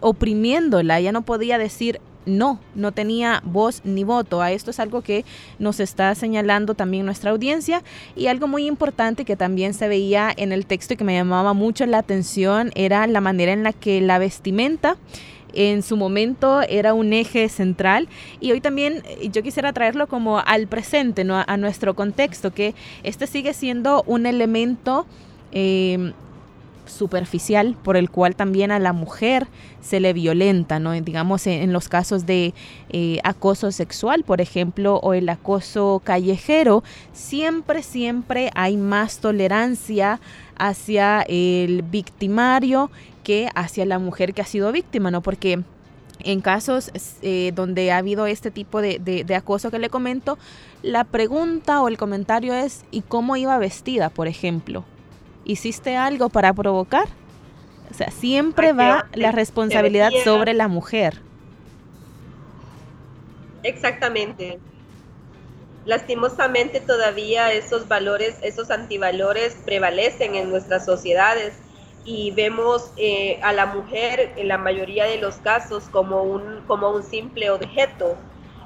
oprimiéndola, 0.00 0.98
ella 0.98 1.12
no 1.12 1.22
podía 1.22 1.56
decir 1.56 2.00
no, 2.26 2.58
no 2.74 2.92
tenía 2.92 3.42
voz 3.44 3.82
ni 3.84 4.04
voto. 4.04 4.42
A 4.42 4.52
esto 4.52 4.70
es 4.70 4.80
algo 4.80 5.02
que 5.02 5.24
nos 5.58 5.80
está 5.80 6.14
señalando 6.14 6.74
también 6.74 7.06
nuestra 7.06 7.30
audiencia 7.30 7.82
y 8.16 8.26
algo 8.26 8.46
muy 8.46 8.66
importante 8.66 9.24
que 9.24 9.36
también 9.36 9.74
se 9.74 9.88
veía 9.88 10.32
en 10.36 10.52
el 10.52 10.66
texto 10.66 10.94
y 10.94 10.96
que 10.96 11.04
me 11.04 11.14
llamaba 11.14 11.52
mucho 11.52 11.86
la 11.86 11.98
atención 11.98 12.70
era 12.74 13.06
la 13.06 13.20
manera 13.20 13.52
en 13.52 13.62
la 13.62 13.72
que 13.72 14.00
la 14.00 14.18
vestimenta 14.18 14.96
en 15.54 15.82
su 15.82 15.96
momento 15.96 16.62
era 16.62 16.94
un 16.94 17.12
eje 17.12 17.48
central 17.48 18.08
y 18.40 18.52
hoy 18.52 18.60
también 18.60 19.02
eh, 19.06 19.28
yo 19.30 19.42
quisiera 19.42 19.72
traerlo 19.72 20.06
como 20.08 20.40
al 20.40 20.66
presente, 20.66 21.24
¿no? 21.24 21.42
a 21.46 21.56
nuestro 21.56 21.94
contexto, 21.94 22.52
que 22.52 22.74
este 23.02 23.26
sigue 23.26 23.54
siendo 23.54 24.02
un 24.06 24.26
elemento 24.26 25.06
em, 25.52 26.12
superficial 26.86 27.76
por 27.82 27.96
el 27.96 28.10
cual 28.10 28.36
también 28.36 28.70
a 28.70 28.78
la 28.78 28.92
mujer 28.92 29.46
se 29.80 30.00
le 30.00 30.12
violenta, 30.12 30.78
¿no? 30.78 30.92
digamos 30.92 31.46
en, 31.46 31.72
los 31.72 31.88
casos 31.88 32.26
de 32.26 32.54
eh, 32.90 33.18
acoso 33.24 33.72
sexual, 33.72 34.24
por 34.24 34.40
ejemplo, 34.40 34.96
o 34.96 35.14
el 35.14 35.28
acoso 35.28 36.00
callejero, 36.04 36.82
siempre, 37.12 37.82
siempre 37.82 38.50
hay 38.54 38.76
más 38.76 39.18
tolerancia 39.18 40.20
hacia 40.56 41.22
el 41.22 41.82
victimario 41.82 42.90
que 43.22 43.48
hacia 43.54 43.86
la 43.86 43.98
mujer 43.98 44.34
que 44.34 44.42
ha 44.42 44.46
sido 44.46 44.70
víctima, 44.72 45.10
¿no? 45.10 45.22
Porque 45.22 45.62
en 46.20 46.40
casos 46.40 46.90
eh, 47.22 47.52
donde 47.54 47.90
ha 47.90 47.98
habido 47.98 48.26
este 48.26 48.50
tipo 48.50 48.80
de, 48.80 48.98
de, 48.98 49.34
acoso 49.34 49.70
que 49.70 49.78
le 49.78 49.90
comento, 49.90 50.38
la 50.82 51.04
pregunta 51.04 51.82
o 51.82 51.88
el 51.88 51.98
comentario 51.98 52.54
es 52.54 52.84
¿y 52.90 53.02
cómo 53.02 53.36
iba 53.36 53.58
vestida, 53.58 54.10
por 54.10 54.28
ejemplo? 54.28 54.84
¿Hiciste 55.44 55.96
algo 55.96 56.30
para 56.30 56.52
provocar? 56.52 57.06
O 57.90 57.94
sea, 57.94 58.10
siempre 58.10 58.72
va 58.72 59.06
la 59.12 59.30
responsabilidad 59.30 60.10
sobre 60.24 60.54
la 60.54 60.68
mujer. 60.68 61.20
Exactamente. 63.62 64.58
Lastimosamente 65.84 66.80
todavía 66.80 67.52
esos 67.52 67.86
valores, 67.86 68.36
esos 68.42 68.70
antivalores 68.70 69.56
prevalecen 69.66 70.34
en 70.34 70.50
nuestras 70.50 70.86
sociedades 70.86 71.54
y 72.06 72.30
vemos 72.32 72.90
eh, 72.96 73.38
a 73.42 73.52
la 73.52 73.66
mujer 73.66 74.32
en 74.36 74.48
la 74.48 74.58
mayoría 74.58 75.04
de 75.04 75.18
los 75.18 75.36
casos 75.36 75.84
como 75.90 76.22
un, 76.22 76.62
como 76.66 76.90
un 76.90 77.02
simple 77.02 77.50
objeto. 77.50 78.16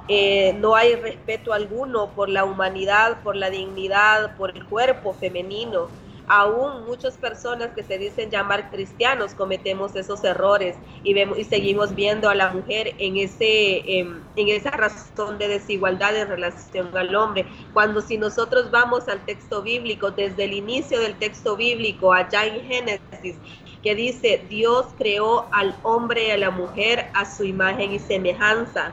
Eh, 0.06 0.54
no 0.58 0.74
hay 0.74 0.94
respeto 0.94 1.52
alguno 1.52 2.10
por 2.14 2.28
la 2.28 2.44
humanidad, 2.44 3.20
por 3.22 3.36
la 3.36 3.50
dignidad, 3.50 4.36
por 4.36 4.56
el 4.56 4.64
cuerpo 4.64 5.12
femenino 5.12 5.88
aún 6.28 6.84
muchas 6.86 7.16
personas 7.16 7.70
que 7.74 7.82
se 7.82 7.98
dicen 7.98 8.30
llamar 8.30 8.70
cristianos 8.70 9.34
cometemos 9.34 9.96
esos 9.96 10.22
errores 10.24 10.76
y, 11.02 11.14
vemos, 11.14 11.38
y 11.38 11.44
seguimos 11.44 11.94
viendo 11.94 12.28
a 12.28 12.34
la 12.34 12.50
mujer 12.50 12.94
en, 12.98 13.16
ese, 13.16 13.98
em, 13.98 14.20
en 14.36 14.48
esa 14.48 14.70
razón 14.70 15.38
de 15.38 15.48
desigualdad 15.48 16.16
en 16.16 16.28
relación 16.28 16.96
al 16.96 17.14
hombre. 17.14 17.46
Cuando 17.72 18.00
si 18.00 18.18
nosotros 18.18 18.70
vamos 18.70 19.08
al 19.08 19.24
texto 19.24 19.62
bíblico, 19.62 20.10
desde 20.10 20.44
el 20.44 20.52
inicio 20.52 21.00
del 21.00 21.18
texto 21.18 21.56
bíblico, 21.56 22.12
allá 22.12 22.46
en 22.46 22.60
Génesis, 22.62 23.36
que 23.82 23.94
dice, 23.94 24.44
Dios 24.48 24.86
creó 24.98 25.46
al 25.52 25.74
hombre 25.82 26.28
y 26.28 26.30
a 26.30 26.36
la 26.36 26.50
mujer 26.50 27.10
a 27.14 27.24
su 27.24 27.44
imagen 27.44 27.92
y 27.92 27.98
semejanza. 27.98 28.92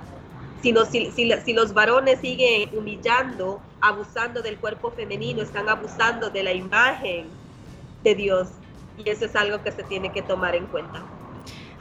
Si, 0.74 1.12
si, 1.12 1.32
si 1.32 1.54
los 1.54 1.74
varones 1.74 2.20
siguen 2.22 2.70
humillando, 2.76 3.62
abusando 3.82 4.42
del 4.42 4.58
cuerpo 4.58 4.92
femenino, 4.92 5.42
están 5.42 5.70
abusando 5.70 6.30
de 6.30 6.44
la 6.44 6.54
imagen 6.54 7.28
de 8.04 8.16
Dios. 8.16 8.48
Y 8.98 9.10
eso 9.10 9.26
es 9.26 9.36
algo 9.36 9.62
que 9.62 9.72
se 9.72 9.84
tiene 9.84 10.12
que 10.12 10.22
tomar 10.22 10.56
en 10.56 10.66
cuenta. 10.68 11.04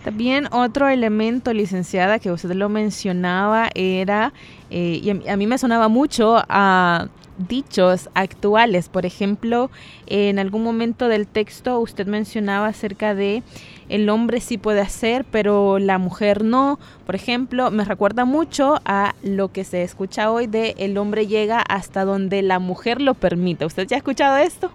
También 0.05 0.49
otro 0.53 0.88
elemento, 0.88 1.55
licenciada, 1.55 2.18
que 2.18 2.31
usted 2.31 2.53
lo 2.53 2.68
mencionaba 2.68 3.70
era, 3.75 4.35
eh, 4.68 5.01
y 5.03 5.29
a 5.29 5.37
mí 5.37 5.47
me 5.47 5.57
sonaba 5.57 5.88
mucho 5.88 6.42
a 6.47 7.09
dichos 7.38 8.11
actuales. 8.14 8.88
Por 8.88 9.07
ejemplo, 9.07 9.70
en 10.07 10.38
algún 10.38 10.62
momento 10.62 11.09
del 11.09 11.27
texto 11.27 11.79
usted 11.81 12.07
mencionaba 12.07 12.68
acerca 12.68 13.14
de 13.14 13.42
el 13.88 14.09
hombre 14.09 14.40
sí 14.40 14.59
puede 14.59 14.81
hacer, 14.81 15.25
pero 15.31 15.79
la 15.79 15.99
mujer 15.99 16.44
no. 16.44 16.79
Por 17.07 17.14
ejemplo, 17.14 17.70
me 17.70 17.85
recuerda 17.85 18.25
mucho 18.25 18.81
a 18.85 19.14
lo 19.23 19.53
que 19.53 19.64
se 19.64 19.83
escucha 19.83 20.31
hoy 20.31 20.47
de 20.47 20.75
el 20.79 20.97
hombre 20.97 21.27
llega 21.27 21.61
hasta 21.61 22.05
donde 22.05 22.42
la 22.42 22.59
mujer 22.59 23.01
lo 23.01 23.14
permite. 23.14 23.66
¿Usted 23.66 23.87
ya 23.87 23.97
ha 23.97 23.99
escuchado 23.99 24.37
esto? 24.37 24.70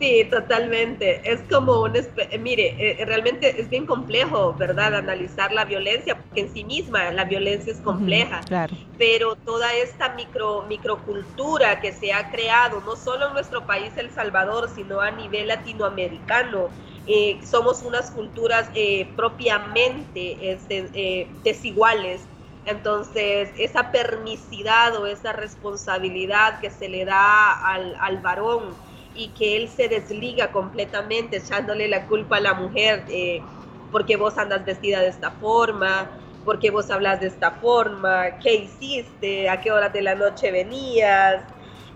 Sí, 0.00 0.28
totalmente. 0.30 1.28
Es 1.28 1.42
como 1.50 1.82
un... 1.82 1.92
Mire, 2.38 2.76
eh, 2.78 3.04
realmente 3.04 3.60
es 3.60 3.68
bien 3.68 3.84
complejo, 3.84 4.54
¿verdad? 4.54 4.94
Analizar 4.94 5.50
la 5.50 5.64
violencia, 5.64 6.14
porque 6.14 6.42
en 6.42 6.52
sí 6.52 6.62
misma 6.62 7.10
la 7.10 7.24
violencia 7.24 7.72
es 7.72 7.80
compleja. 7.80 8.40
claro. 8.46 8.76
Pero 8.96 9.34
toda 9.34 9.74
esta 9.74 10.14
micro, 10.14 10.62
microcultura 10.68 11.80
que 11.80 11.92
se 11.92 12.12
ha 12.12 12.30
creado, 12.30 12.80
no 12.80 12.94
solo 12.94 13.26
en 13.28 13.32
nuestro 13.32 13.66
país, 13.66 13.92
El 13.96 14.10
Salvador, 14.12 14.70
sino 14.72 15.00
a 15.00 15.10
nivel 15.10 15.48
latinoamericano, 15.48 16.68
eh, 17.06 17.40
somos 17.44 17.82
unas 17.82 18.12
culturas 18.12 18.70
eh, 18.74 19.12
propiamente 19.16 20.52
este, 20.52 21.28
desiguales. 21.42 22.28
Entonces, 22.64 23.50
esa 23.56 23.90
permisidad 23.90 24.94
o 24.96 25.06
esa 25.06 25.32
responsabilidad 25.32 26.60
que 26.60 26.70
se 26.70 26.88
le 26.88 27.04
da 27.04 27.52
al, 27.52 27.96
al 28.00 28.18
varón, 28.18 28.76
y 29.18 29.30
que 29.30 29.56
él 29.56 29.68
se 29.68 29.88
desliga 29.88 30.52
completamente 30.52 31.38
echándole 31.38 31.88
la 31.88 32.06
culpa 32.06 32.36
a 32.36 32.40
la 32.40 32.54
mujer 32.54 33.04
eh, 33.08 33.42
porque 33.90 34.16
vos 34.16 34.38
andas 34.38 34.64
vestida 34.64 35.00
de 35.00 35.08
esta 35.08 35.32
forma, 35.32 36.08
porque 36.44 36.70
vos 36.70 36.88
hablas 36.90 37.20
de 37.20 37.26
esta 37.26 37.50
forma, 37.50 38.38
qué 38.38 38.54
hiciste, 38.54 39.48
a 39.48 39.60
qué 39.60 39.72
hora 39.72 39.88
de 39.88 40.02
la 40.02 40.14
noche 40.14 40.52
venías. 40.52 41.42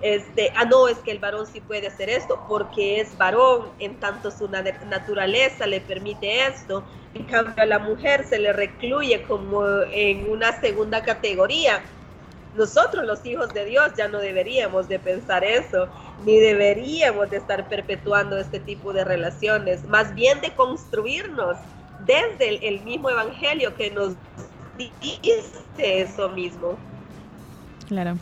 Este, 0.00 0.52
ah, 0.56 0.64
no, 0.64 0.88
es 0.88 0.98
que 0.98 1.12
el 1.12 1.20
varón 1.20 1.46
sí 1.46 1.60
puede 1.60 1.86
hacer 1.86 2.10
esto 2.10 2.40
porque 2.48 3.00
es 3.00 3.16
varón, 3.16 3.70
en 3.78 4.00
tanto 4.00 4.32
su 4.32 4.48
naturaleza 4.48 5.66
le 5.68 5.80
permite 5.80 6.46
esto. 6.46 6.84
En 7.14 7.24
cambio, 7.24 7.54
a 7.56 7.66
la 7.66 7.78
mujer 7.78 8.24
se 8.24 8.40
le 8.40 8.52
recluye 8.52 9.22
como 9.22 9.62
en 9.92 10.28
una 10.28 10.60
segunda 10.60 11.04
categoría 11.04 11.84
nosotros 12.56 13.06
los 13.06 13.24
hijos 13.24 13.52
de 13.54 13.64
Dios 13.64 13.92
ya 13.96 14.08
no 14.08 14.18
deberíamos 14.18 14.88
de 14.88 14.98
pensar 14.98 15.44
eso, 15.44 15.88
ni 16.24 16.38
deberíamos 16.38 17.30
de 17.30 17.38
estar 17.38 17.68
perpetuando 17.68 18.38
este 18.38 18.60
tipo 18.60 18.92
de 18.92 19.04
relaciones, 19.04 19.84
más 19.88 20.14
bien 20.14 20.40
de 20.40 20.54
construirnos 20.54 21.56
desde 22.06 22.66
el, 22.68 22.82
mismo 22.82 23.10
evangelio 23.10 23.74
que 23.76 23.90
nos 23.90 24.14
dice 24.76 26.00
eso 26.00 26.28
mismo. 26.30 26.76
Claro. 27.88 28.18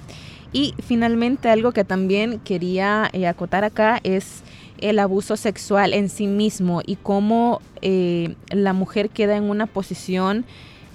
Y 0.52 0.74
finalmente 0.84 1.48
algo 1.48 1.72
que 1.72 1.84
también 1.84 2.40
quería 2.40 3.08
eh, 3.12 3.26
acotar 3.26 3.64
acá 3.64 4.00
es 4.02 4.42
el 4.78 4.98
abuso 4.98 5.36
sexual 5.36 5.92
en 5.94 6.08
sí 6.08 6.26
mismo 6.26 6.82
y 6.84 6.96
cómo 6.96 7.60
eh, 7.82 8.34
la 8.50 8.72
mujer 8.72 9.10
queda 9.10 9.36
en 9.36 9.48
una 9.48 9.66
posición 9.66 10.44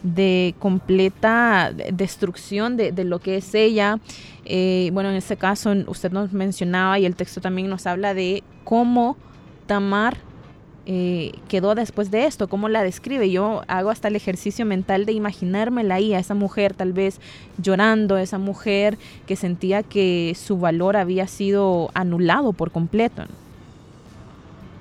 de 0.06 0.54
completa 0.60 1.72
destrucción 1.74 2.78
de, 2.78 3.04
lo 3.04 3.20
que 3.20 3.38
es 3.38 3.54
ella. 3.56 4.00
Eh, 4.46 4.91
bueno, 4.94 5.10
en 5.10 5.15
este 5.15 5.36
caso 5.36 5.74
usted 5.88 6.12
nos 6.12 6.32
mencionaba 6.32 7.00
y 7.00 7.06
el 7.06 7.15
texto 7.15 7.41
también 7.41 7.70
nos 7.70 7.88
habla 7.88 8.13
de 8.13 8.44
cómo 8.63 9.18
Tamar 9.65 10.18
eh, 10.86 11.32
quedó 11.48 11.74
después 11.74 12.12
de 12.12 12.26
esto, 12.26 12.48
cómo 12.48 12.70
la 12.70 12.84
describe. 12.84 13.32
Yo 13.32 13.63
hago 13.68 13.89
hasta 13.89 14.08
el 14.08 14.15
ejercicio 14.15 14.65
mental 14.65 15.06
de 15.06 15.13
imaginármela 15.13 15.96
ahí, 15.96 16.13
a 16.13 16.20
esa 16.20 16.36
mujer 16.36 16.76
tal 16.76 16.94
vez 16.94 17.20
llorando, 17.58 18.18
esa 18.18 18.38
mujer 18.38 19.00
que 19.26 19.36
sentía 19.36 19.82
que 19.82 20.38
su 20.39 20.60
valor 20.60 20.98
había 20.98 21.28
sido 21.28 21.89
anulado 21.96 22.54
por 22.54 22.70
completo. 22.70 23.24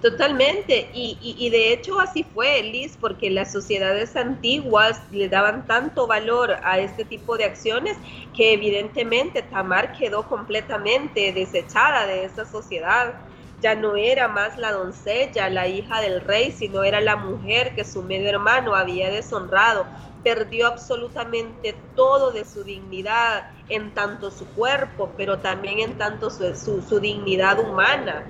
Totalmente, 0.05 0.91
y, 0.93 1.49
de 1.49 1.73
hecho 1.73 1.99
así 1.99 2.25
fue, 2.25 2.63
Liz, 2.63 2.99
porque 3.01 3.31
las 3.31 3.51
sociedades 3.51 4.17
antiguas 4.17 5.01
le 5.11 5.31
daban 5.31 5.67
tanto 5.67 6.07
valor 6.07 6.59
a 6.63 6.79
este 6.79 7.07
tipo 7.07 7.39
de 7.39 7.45
acciones 7.45 7.97
que 8.37 8.53
evidentemente 8.53 9.41
Tamar 9.41 9.97
quedó 9.97 10.29
completamente 10.29 11.33
desechada 11.33 12.07
de 12.07 12.27
esa 12.27 12.45
sociedad. 12.45 13.15
Ya 13.63 13.75
no 13.77 13.97
era 13.97 14.29
más 14.29 14.59
la 14.59 14.73
doncella, 14.73 15.49
la 15.49 15.69
hija 15.69 16.03
del 16.03 16.21
rey, 16.21 16.53
sino 16.53 16.85
era 16.85 17.01
la 17.01 17.17
mujer 17.17 17.75
que 17.75 17.87
su 17.87 18.03
medio 18.03 18.29
hermano 18.29 18.75
había 18.75 19.11
deshonrado. 19.11 19.87
Perdió 20.23 20.67
absolutamente 20.67 21.75
todo 21.97 22.31
de 22.31 22.45
su 22.45 22.63
dignidad, 22.63 23.47
en 23.71 23.95
tanto 23.95 24.31
su 24.31 24.45
cuerpo, 24.49 25.15
pero 25.17 25.39
también 25.39 25.79
en 25.79 25.97
tanto 25.97 26.29
su 26.29 27.01
dignidad 27.01 27.59
humana. 27.59 28.27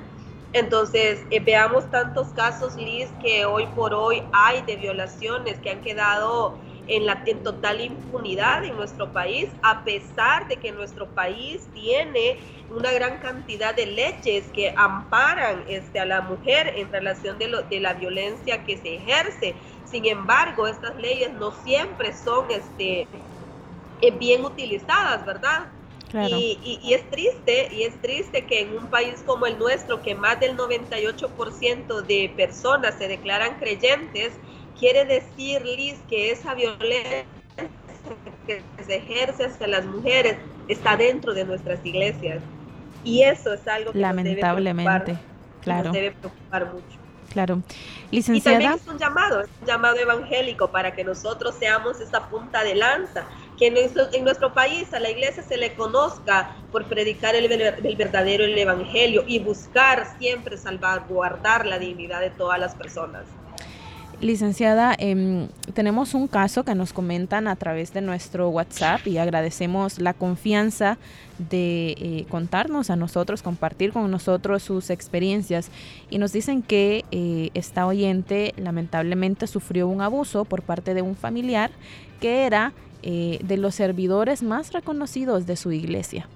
Entonces, 0.54 1.26
eh, 1.30 1.40
veamos 1.40 1.90
tantos 1.90 2.32
casos, 2.32 2.76
Liz, 2.76 3.12
que 3.20 3.44
hoy 3.44 3.66
por 3.74 3.92
hoy 3.92 4.22
hay 4.32 4.62
de 4.62 4.76
violaciones 4.76 5.58
que 5.58 5.70
han 5.70 5.82
quedado 5.82 6.60
en, 6.86 7.06
la, 7.06 7.24
en 7.26 7.42
total 7.42 7.80
impunidad 7.80 8.64
en 8.64 8.76
nuestro 8.76 9.12
país, 9.12 9.50
a 9.62 9.82
pesar 9.84 10.46
de 10.46 10.58
que 10.60 10.70
nuestro 10.70 11.12
país 11.12 11.68
tiene 11.72 12.38
una 12.68 12.92
gran 12.92 13.18
cantidad 13.18 13.74
de 13.74 13.86
leyes 13.86 14.52
que 14.52 14.72
amparan 14.76 15.64
este, 15.66 15.98
a 15.98 16.06
la 16.06 16.20
mujer 16.22 16.72
en 16.76 16.92
relación 16.92 17.36
de, 17.38 17.48
lo, 17.48 17.62
de 17.64 17.80
la 17.80 17.94
violencia 17.94 18.62
que 18.64 18.76
se 18.76 18.94
ejerce. 18.94 19.60
Sin 19.84 20.06
embargo, 20.06 20.68
estas 20.68 20.94
leyes 20.96 21.32
no 21.32 21.50
siempre 21.50 22.12
son 22.12 22.46
este, 22.52 23.08
eh, 24.00 24.10
bien 24.18 24.44
utilizadas, 24.44 25.26
¿verdad? 25.26 25.68
Y, 26.14 26.78
y, 26.82 26.94
es 26.94 27.10
triste, 27.10 27.74
y 27.74 27.82
es 27.82 28.00
triste 28.00 28.46
que 28.46 28.60
en 28.60 28.78
un 28.78 28.86
país 28.86 29.22
como 29.26 29.46
el 29.46 29.58
nuestro, 29.58 30.00
que 30.00 30.14
más 30.14 30.38
del 30.38 30.56
98% 30.56 32.02
de 32.02 32.32
personas 32.36 32.94
se 32.96 33.08
declaran 33.08 33.58
creyentes, 33.58 34.32
quiere 34.78 35.04
decir, 35.04 35.64
Liz, 35.64 35.96
que 36.08 36.30
esa 36.30 36.54
violencia 36.54 37.24
que 38.46 38.62
se 38.84 38.96
ejerce 38.96 39.46
hacia 39.46 39.66
las 39.66 39.84
mujeres 39.86 40.36
está 40.68 40.96
dentro 40.96 41.34
de 41.34 41.44
nuestras 41.44 41.84
iglesias. 41.84 42.40
Y 43.02 43.22
eso 43.22 43.52
es 43.52 43.66
algo 43.66 43.92
que 43.92 43.98
lamentablemente, 43.98 45.12
nos 45.12 45.18
debe 45.18 45.18
claro. 45.62 45.84
nos 45.84 45.92
debe 45.92 46.12
preocupar 46.12 46.72
mucho. 46.72 46.98
Claro. 47.30 47.62
Licenciada. 48.10 48.58
Y 48.58 48.62
también 48.62 48.80
es 48.80 48.86
un 48.86 48.98
llamado, 48.98 49.40
es 49.40 49.48
un 49.60 49.66
llamado 49.66 49.96
evangélico 49.96 50.70
para 50.70 50.94
que 50.94 51.02
nosotros 51.02 51.56
seamos 51.58 52.00
esa 52.00 52.28
punta 52.28 52.62
de 52.62 52.76
lanza, 52.76 53.24
que 53.58 53.68
en 53.68 53.74
nuestro, 53.74 54.12
en 54.12 54.24
nuestro 54.24 54.52
país 54.52 54.92
a 54.92 55.00
la 55.00 55.10
iglesia 55.10 55.42
se 55.42 55.56
le 55.56 55.74
conozca 55.74 56.56
por 56.72 56.86
predicar 56.86 57.34
el, 57.34 57.50
el 57.50 57.96
verdadero 57.96 58.44
el 58.44 58.56
evangelio 58.56 59.24
y 59.26 59.38
buscar 59.38 60.16
siempre 60.18 60.56
salvaguardar 60.56 61.66
la 61.66 61.78
dignidad 61.78 62.20
de 62.20 62.30
todas 62.30 62.58
las 62.58 62.74
personas. 62.74 63.24
Licenciada, 64.20 64.94
em, 64.98 65.48
tenemos 65.74 66.14
un 66.14 66.28
caso 66.28 66.64
que 66.64 66.74
nos 66.74 66.92
comentan 66.92 67.48
a 67.48 67.56
través 67.56 67.92
de 67.92 68.00
nuestro 68.00 68.48
WhatsApp 68.48 69.06
y 69.06 69.18
agradecemos 69.18 69.98
la 69.98 70.14
confianza 70.14 70.98
de 71.38 71.94
eh, 71.98 72.26
contarnos 72.28 72.90
a 72.90 72.96
nosotros, 72.96 73.42
compartir 73.42 73.92
con 73.92 74.10
nosotros 74.10 74.62
sus 74.62 74.90
experiencias. 74.90 75.70
Y 76.10 76.18
nos 76.18 76.32
dicen 76.32 76.62
que 76.62 77.04
eh, 77.10 77.50
esta 77.54 77.86
oyente 77.86 78.54
lamentablemente 78.56 79.46
sufrió 79.46 79.88
un 79.88 80.00
abuso 80.00 80.44
por 80.44 80.62
parte 80.62 80.94
de 80.94 81.02
un 81.02 81.16
familiar 81.16 81.70
que 82.20 82.46
era 82.46 82.72
eh, 83.06 83.38
de 83.44 83.58
los 83.58 83.74
servidores 83.74 84.42
más 84.42 84.72
reconocidos 84.72 85.44
de 85.44 85.56
su 85.56 85.72
iglesia. 85.72 86.26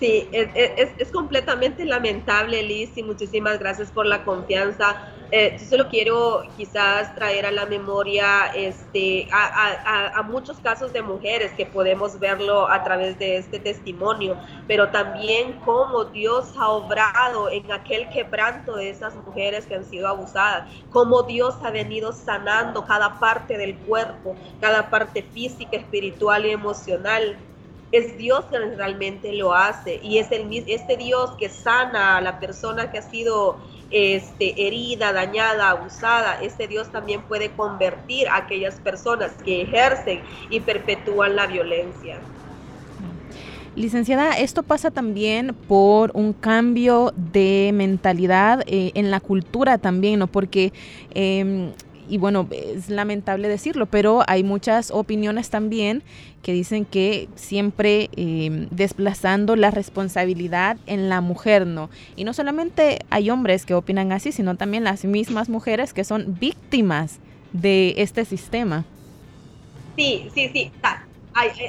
Sí, 0.00 0.28
es, 0.30 0.48
es, 0.96 1.10
completamente 1.10 1.84
lamentable, 1.84 2.62
Liz, 2.62 2.96
y 2.96 3.02
muchísimas 3.02 3.58
gracias 3.58 3.90
por 3.90 4.06
la 4.06 4.22
confianza. 4.22 5.08
Eh, 5.32 5.56
yo 5.58 5.66
solo 5.66 5.88
quiero 5.88 6.42
quizás 6.56 7.12
traer 7.16 7.44
a 7.46 7.50
la 7.50 7.66
memoria 7.66 8.46
este, 8.54 9.28
a, 9.32 10.16
a, 10.16 10.22
muchos 10.22 10.58
casos 10.60 10.92
de 10.92 11.02
mujeres 11.02 11.50
que 11.52 11.66
podemos 11.66 12.18
verlo 12.20 12.70
a 12.70 12.84
través 12.84 13.18
de 13.18 13.38
este 13.38 13.58
testimonio, 13.58 14.38
pero 14.68 14.88
también 14.88 15.58
cómo 15.64 16.04
Dios 16.04 16.54
ha 16.56 16.68
obrado 16.68 17.50
en 17.50 17.70
aquel 17.72 18.08
quebranto 18.10 18.76
de 18.76 18.90
esas 18.90 19.16
mujeres 19.16 19.66
que 19.66 19.74
han 19.74 19.84
sido 19.84 20.06
abusadas, 20.06 20.72
cómo 20.90 21.24
Dios 21.24 21.56
ha 21.64 21.70
venido 21.70 22.12
sanando 22.12 22.86
cada 22.86 23.18
parte 23.18 23.58
del 23.58 23.76
cuerpo, 23.78 24.36
cada 24.60 24.88
parte 24.90 25.22
física, 25.22 25.76
espiritual 25.76 26.46
y 26.46 26.50
emocional 26.50 27.36
es 27.92 28.16
Dios 28.18 28.44
que 28.46 28.58
realmente 28.58 29.32
lo 29.32 29.54
hace 29.54 30.00
y 30.02 30.18
es 30.18 30.30
el, 30.30 30.52
este 30.66 30.96
Dios 30.96 31.30
que 31.38 31.48
sana 31.48 32.18
a 32.18 32.20
la 32.20 32.38
persona 32.38 32.90
que 32.90 32.98
ha 32.98 33.02
sido 33.02 33.56
este, 33.90 34.66
herida, 34.66 35.12
dañada, 35.12 35.70
abusada. 35.70 36.42
Este 36.42 36.68
Dios 36.68 36.90
también 36.90 37.22
puede 37.22 37.50
convertir 37.50 38.28
a 38.28 38.36
aquellas 38.36 38.74
personas 38.76 39.32
que 39.44 39.62
ejercen 39.62 40.20
y 40.50 40.60
perpetúan 40.60 41.36
la 41.36 41.46
violencia. 41.46 42.18
Licenciada, 43.76 44.32
esto 44.32 44.64
pasa 44.64 44.90
también 44.90 45.54
por 45.68 46.10
un 46.14 46.32
cambio 46.32 47.12
de 47.16 47.70
mentalidad 47.72 48.64
eh, 48.66 48.90
en 48.94 49.10
la 49.12 49.20
cultura 49.20 49.78
también, 49.78 50.18
¿no? 50.18 50.26
Porque 50.26 50.72
em, 51.14 51.70
y 52.08 52.18
bueno, 52.18 52.48
es 52.50 52.88
lamentable 52.88 53.48
decirlo, 53.48 53.86
pero 53.86 54.22
hay 54.26 54.42
muchas 54.44 54.90
opiniones 54.90 55.50
también 55.50 56.02
que 56.42 56.52
dicen 56.52 56.84
que 56.84 57.28
siempre 57.34 58.10
em, 58.16 58.68
desplazando 58.70 59.56
la 59.56 59.70
responsabilidad 59.70 60.78
en 60.86 61.08
la 61.08 61.20
mujer, 61.20 61.66
¿no? 61.66 61.90
Y 62.16 62.24
no 62.24 62.32
solamente 62.32 63.00
hay 63.10 63.30
hombres 63.30 63.66
que 63.66 63.74
opinan 63.74 64.12
así, 64.12 64.32
sino 64.32 64.56
también 64.56 64.84
las 64.84 65.04
mismas 65.04 65.48
mujeres 65.48 65.92
que 65.92 66.04
son 66.04 66.38
víctimas 66.38 67.18
de 67.52 67.94
este 67.98 68.24
sistema. 68.24 68.84
Sí, 69.96 70.28
sí, 70.34 70.48
sí. 70.52 70.70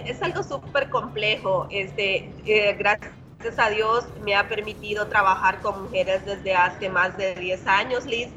es 0.06 0.22
algo 0.22 0.44
súper 0.44 0.90
complejo. 0.90 1.68
Este, 1.72 2.32
eh, 2.46 2.76
gracias 2.78 3.12
a 3.58 3.70
Dios 3.70 4.06
me 4.24 4.36
ha 4.36 4.48
permitido 4.48 5.08
trabajar 5.08 5.62
con 5.62 5.84
mujeres 5.84 6.26
desde 6.26 6.54
hace 6.54 6.90
más 6.90 7.18
de 7.18 7.36
10 7.36 7.68
años, 7.68 8.06
Liz 8.06 8.30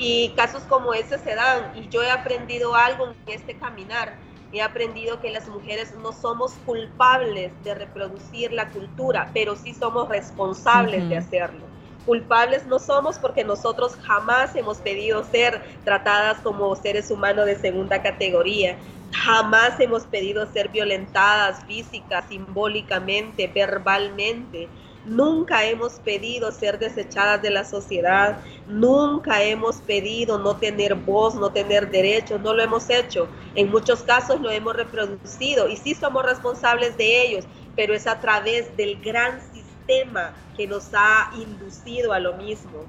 y 0.00 0.30
casos 0.30 0.62
como 0.62 0.94
ese 0.94 1.18
se 1.18 1.34
dan 1.34 1.72
y 1.74 1.86
yo 1.90 2.02
he 2.02 2.10
aprendido 2.10 2.74
algo 2.74 3.08
en 3.08 3.14
este 3.26 3.54
caminar. 3.54 4.16
He 4.50 4.62
aprendido 4.62 5.20
que 5.20 5.30
las 5.30 5.46
mujeres 5.46 5.92
no 6.02 6.12
somos 6.12 6.54
culpables 6.64 7.52
de 7.62 7.74
reproducir 7.74 8.50
la 8.52 8.70
cultura, 8.70 9.30
pero 9.32 9.54
sí 9.54 9.74
somos 9.74 10.08
responsables 10.08 11.08
de 11.08 11.18
hacerlo. 11.18 11.66
Culpables 12.06 12.66
no 12.66 12.78
somos 12.78 13.18
porque 13.18 13.44
nosotros 13.44 13.94
jamás 14.02 14.56
hemos 14.56 14.78
pedido 14.78 15.22
ser 15.22 15.62
tratadas 15.84 16.38
como 16.38 16.74
seres 16.74 17.10
humanos 17.10 17.44
de 17.46 17.56
segunda 17.56 18.02
categoría. 18.02 18.78
Jamás 19.12 19.78
hemos 19.78 20.04
pedido 20.04 20.46
ser 20.46 20.70
violentadas 20.70 21.62
física, 21.66 22.26
simbólicamente, 22.26 23.48
verbalmente 23.54 24.68
Nunca 25.04 25.64
hemos 25.64 25.94
pedido 25.94 26.52
ser 26.52 26.78
desechadas 26.78 27.40
de 27.40 27.50
la 27.50 27.64
sociedad, 27.64 28.38
nunca 28.66 29.42
hemos 29.42 29.76
pedido 29.76 30.38
no 30.38 30.58
tener 30.58 30.94
voz, 30.94 31.34
no 31.34 31.50
tener 31.50 31.90
derechos, 31.90 32.40
no 32.40 32.52
lo 32.52 32.62
hemos 32.62 32.90
hecho. 32.90 33.28
En 33.54 33.70
muchos 33.70 34.02
casos 34.02 34.40
lo 34.40 34.50
hemos 34.50 34.76
reproducido 34.76 35.68
y 35.68 35.76
sí 35.76 35.94
somos 35.94 36.24
responsables 36.24 36.96
de 36.98 37.22
ellos, 37.22 37.46
pero 37.74 37.94
es 37.94 38.06
a 38.06 38.20
través 38.20 38.76
del 38.76 39.00
gran 39.00 39.40
sistema 39.40 40.34
que 40.56 40.66
nos 40.66 40.90
ha 40.92 41.30
inducido 41.34 42.12
a 42.12 42.20
lo 42.20 42.34
mismo 42.34 42.84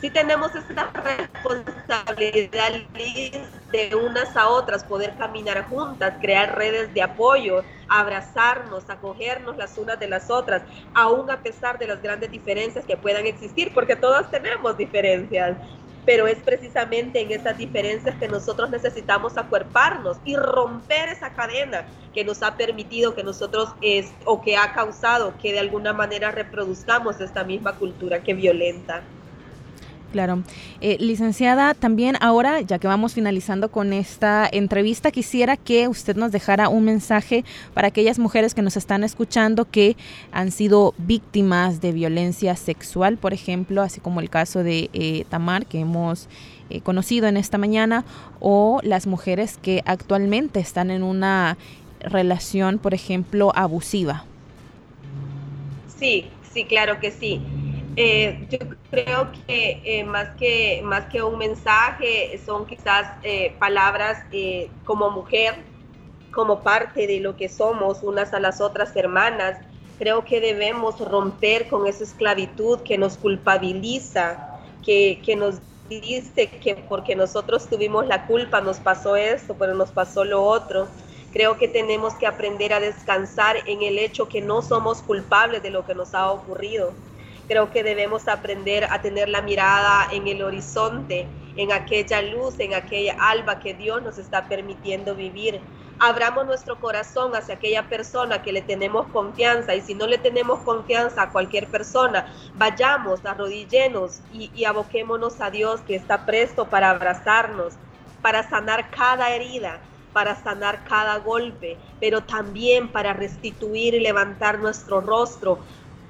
sí 0.00 0.10
tenemos 0.10 0.54
esta 0.54 0.90
responsabilidad 0.92 2.72
de 3.72 3.94
unas 3.94 4.36
a 4.36 4.48
otras, 4.48 4.84
poder 4.84 5.14
caminar 5.16 5.68
juntas, 5.68 6.14
crear 6.20 6.56
redes 6.56 6.92
de 6.94 7.02
apoyo, 7.02 7.62
abrazarnos, 7.88 8.88
acogernos 8.88 9.56
las 9.56 9.76
unas 9.76 10.00
de 10.00 10.08
las 10.08 10.30
otras, 10.30 10.62
aún 10.94 11.30
a 11.30 11.42
pesar 11.42 11.78
de 11.78 11.86
las 11.86 12.02
grandes 12.02 12.30
diferencias 12.30 12.84
que 12.86 12.96
puedan 12.96 13.26
existir, 13.26 13.72
porque 13.74 13.96
todas 13.96 14.30
tenemos 14.30 14.76
diferencias. 14.76 15.58
Pero 16.06 16.26
es 16.26 16.38
precisamente 16.38 17.20
en 17.20 17.30
esas 17.30 17.58
diferencias 17.58 18.16
que 18.16 18.26
nosotros 18.26 18.70
necesitamos 18.70 19.36
acuerparnos 19.36 20.16
y 20.24 20.34
romper 20.34 21.10
esa 21.10 21.34
cadena 21.34 21.84
que 22.14 22.24
nos 22.24 22.42
ha 22.42 22.56
permitido 22.56 23.14
que 23.14 23.22
nosotros 23.22 23.74
es, 23.82 24.10
o 24.24 24.40
que 24.40 24.56
ha 24.56 24.72
causado 24.72 25.34
que 25.36 25.52
de 25.52 25.58
alguna 25.60 25.92
manera 25.92 26.30
reproduzcamos 26.30 27.20
esta 27.20 27.44
misma 27.44 27.76
cultura 27.76 28.22
que 28.22 28.32
violenta. 28.32 29.04
Claro. 30.12 30.42
Eh, 30.80 30.96
licenciada, 30.98 31.74
también 31.74 32.16
ahora, 32.20 32.60
ya 32.62 32.80
que 32.80 32.88
vamos 32.88 33.14
finalizando 33.14 33.70
con 33.70 33.92
esta 33.92 34.48
entrevista, 34.50 35.12
quisiera 35.12 35.56
que 35.56 35.86
usted 35.86 36.16
nos 36.16 36.32
dejara 36.32 36.68
un 36.68 36.84
mensaje 36.84 37.44
para 37.74 37.88
aquellas 37.88 38.18
mujeres 38.18 38.52
que 38.52 38.62
nos 38.62 38.76
están 38.76 39.04
escuchando 39.04 39.70
que 39.70 39.96
han 40.32 40.50
sido 40.50 40.94
víctimas 40.98 41.80
de 41.80 41.92
violencia 41.92 42.56
sexual, 42.56 43.18
por 43.18 43.32
ejemplo, 43.32 43.82
así 43.82 44.00
como 44.00 44.18
el 44.20 44.30
caso 44.30 44.64
de 44.64 44.90
eh, 44.92 45.24
Tamar 45.28 45.66
que 45.66 45.78
hemos 45.78 46.28
eh, 46.70 46.80
conocido 46.80 47.28
en 47.28 47.36
esta 47.36 47.56
mañana, 47.56 48.04
o 48.40 48.80
las 48.82 49.06
mujeres 49.06 49.58
que 49.62 49.82
actualmente 49.86 50.58
están 50.58 50.90
en 50.90 51.04
una 51.04 51.56
relación, 52.00 52.78
por 52.78 52.94
ejemplo, 52.94 53.52
abusiva. 53.54 54.24
Sí, 55.98 56.26
sí, 56.52 56.64
claro 56.64 56.98
que 56.98 57.12
sí. 57.12 57.40
Eh, 57.96 58.46
yo 58.48 58.58
creo 58.90 59.32
que, 59.46 59.80
eh, 59.84 60.04
más 60.04 60.28
que 60.36 60.80
más 60.84 61.06
que 61.06 61.22
un 61.22 61.38
mensaje 61.38 62.40
son 62.44 62.66
quizás 62.66 63.08
eh, 63.22 63.54
palabras 63.58 64.18
como 64.84 65.10
mujer, 65.10 65.54
como 66.32 66.60
parte 66.60 67.06
de 67.06 67.20
lo 67.20 67.36
que 67.36 67.48
somos 67.48 68.02
unas 68.02 68.32
a 68.32 68.40
las 68.40 68.60
otras 68.60 68.94
hermanas. 68.94 69.58
Creo 69.98 70.24
que 70.24 70.40
debemos 70.40 71.00
romper 71.00 71.68
con 71.68 71.86
esa 71.86 72.04
esclavitud 72.04 72.80
que 72.80 72.96
nos 72.96 73.18
culpabiliza, 73.18 74.60
que, 74.84 75.20
que 75.24 75.36
nos 75.36 75.56
dice 75.88 76.46
que 76.46 76.76
porque 76.76 77.16
nosotros 77.16 77.68
tuvimos 77.68 78.06
la 78.06 78.26
culpa 78.26 78.60
nos 78.60 78.78
pasó 78.78 79.16
esto, 79.16 79.56
pero 79.58 79.74
nos 79.74 79.90
pasó 79.90 80.24
lo 80.24 80.42
otro. 80.44 80.86
Creo 81.32 81.58
que 81.58 81.68
tenemos 81.68 82.14
que 82.14 82.26
aprender 82.26 82.72
a 82.72 82.80
descansar 82.80 83.56
en 83.66 83.82
el 83.82 83.98
hecho 83.98 84.28
que 84.28 84.40
no 84.40 84.62
somos 84.62 85.02
culpables 85.02 85.62
de 85.62 85.70
lo 85.70 85.84
que 85.84 85.94
nos 85.94 86.14
ha 86.14 86.30
ocurrido 86.30 86.92
Creo 87.50 87.72
que 87.72 87.82
debemos 87.82 88.28
aprender 88.28 88.84
a 88.84 89.02
tener 89.02 89.28
la 89.28 89.42
mirada 89.42 90.06
en 90.12 90.28
el 90.28 90.40
horizonte 90.40 91.26
en 91.56 91.72
aquella 91.72 92.22
luz, 92.22 92.60
en 92.60 92.74
aquella 92.74 93.16
alba 93.18 93.58
que 93.58 93.74
Dios 93.74 94.00
nos 94.02 94.18
está 94.18 94.46
permitiendo 94.46 95.16
vivir. 95.16 95.60
Abramos 95.98 96.46
nuestro 96.46 96.78
corazón 96.78 97.34
hacia 97.34 97.56
aquella 97.56 97.88
persona 97.88 98.40
que 98.40 98.52
le 98.52 98.62
tenemos 98.62 99.08
confianza 99.08 99.74
y 99.74 99.80
si 99.80 99.96
no 99.96 100.06
le 100.06 100.18
tenemos 100.18 100.60
confianza 100.60 101.22
a 101.22 101.32
cualquier 101.32 101.66
persona, 101.66 102.32
vayamos, 102.54 103.26
arrodillenos 103.26 104.20
y, 104.32 104.52
y 104.54 104.64
aboquémonos 104.64 105.40
a 105.40 105.50
Dios 105.50 105.80
que 105.80 105.96
está 105.96 106.24
presto 106.24 106.66
para 106.66 106.90
abrazarnos, 106.90 107.74
para 108.22 108.48
sanar 108.48 108.92
cada 108.92 109.34
herida, 109.34 109.80
para 110.12 110.36
sanar 110.36 110.84
cada 110.84 111.18
golpe, 111.18 111.76
pero 111.98 112.22
también 112.22 112.86
para 112.92 113.12
restituir 113.12 113.94
y 113.94 114.00
levantar 114.00 114.60
nuestro 114.60 115.00
rostro 115.00 115.58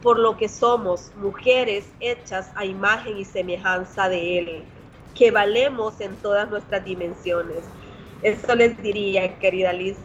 por 0.02 0.18
lo 0.18 0.36
que 0.36 0.48
somos, 0.48 1.12
mujeres 1.16 1.84
hechas 2.00 2.50
a 2.54 2.64
imagen 2.64 3.18
y 3.18 3.24
semejanza 3.24 4.08
de 4.08 4.38
Él, 4.38 4.64
que 5.14 5.30
valemos 5.30 6.00
en 6.00 6.16
todas 6.16 6.48
nuestras 6.50 6.84
dimensiones. 6.84 7.64
Eso 8.22 8.54
les 8.54 8.80
diría, 8.82 9.38
querida 9.38 9.72
Liz. 9.72 9.98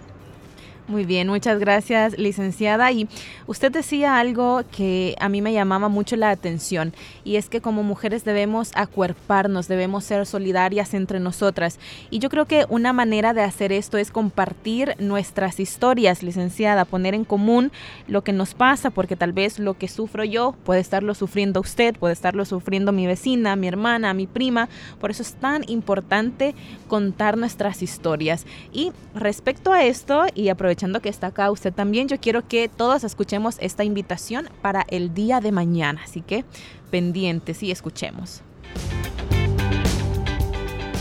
Muy 0.88 1.04
bien, 1.04 1.28
muchas 1.28 1.58
gracias, 1.58 2.16
licenciada. 2.16 2.92
Y 2.92 3.10
usted 3.48 3.72
decía 3.72 4.20
algo 4.20 4.62
que 4.72 5.16
a 5.20 5.30
mí 5.30 5.42
me 5.42 5.52
llamaba 5.52 5.90
mucho 5.90 6.16
la 6.16 6.30
atención, 6.30 6.94
y 7.24 7.38
es 7.38 7.50
que 7.50 7.60
como 7.60 7.82
mujeres 7.82 8.24
debemos 8.24 8.72
acuerparnos, 8.76 9.68
debemos 9.68 10.04
ser 10.04 10.28
solidarias 10.28 10.94
entre 10.94 11.20
nosotras. 11.20 11.80
Y 12.12 12.20
yo 12.20 12.30
creo 12.30 12.46
que 12.46 12.68
una 12.70 12.94
manera 12.94 13.34
de 13.34 13.42
hacer 13.42 13.72
esto 13.72 13.98
es 13.98 14.12
compartir 14.12 14.94
nuestras 15.00 15.60
historias, 15.60 16.22
licenciada, 16.22 16.86
poner 16.86 17.16
en 17.16 17.26
común 17.26 17.72
lo 18.08 18.24
que 18.24 18.32
nos 18.32 18.54
pasa, 18.54 18.92
porque 18.92 19.16
tal 19.16 19.34
vez 19.34 19.58
lo 19.58 19.74
que 19.80 19.88
sufro 19.88 20.24
yo 20.24 20.54
puede 20.66 20.82
estarlo 20.82 21.16
sufriendo 21.16 21.62
usted, 21.62 21.96
puede 21.96 22.14
estarlo 22.14 22.46
sufriendo 22.46 22.92
mi 22.92 23.08
vecina, 23.08 23.56
mi 23.56 23.68
hermana, 23.68 24.14
mi 24.14 24.28
prima. 24.28 24.70
Por 25.00 25.10
eso 25.10 25.24
es 25.24 25.34
tan 25.34 25.68
importante 25.68 26.54
contar 26.88 27.40
nuestras 27.40 27.82
historias. 27.82 28.46
Y 28.72 28.92
respecto 29.16 29.74
a 29.74 29.84
esto, 29.84 30.26
y 30.36 30.50
aprovechando 30.50 30.75
aprovechando 30.76 31.02
que 31.02 31.08
está 31.08 31.28
acá 31.28 31.52
usted 31.52 31.74
también, 31.74 32.10
yo 32.10 32.20
quiero 32.20 32.46
que 32.50 32.68
todos 32.68 33.06
escuchemos 33.06 33.56
esta 33.62 33.86
invitación 33.86 34.50
para 34.62 34.86
el 34.90 35.14
día 35.14 35.40
de 35.40 35.54
mañana. 35.54 36.02
Así 36.04 36.20
que 36.20 36.44
pendientes 36.92 37.64
y 37.64 37.72
escuchemos. 37.72 38.42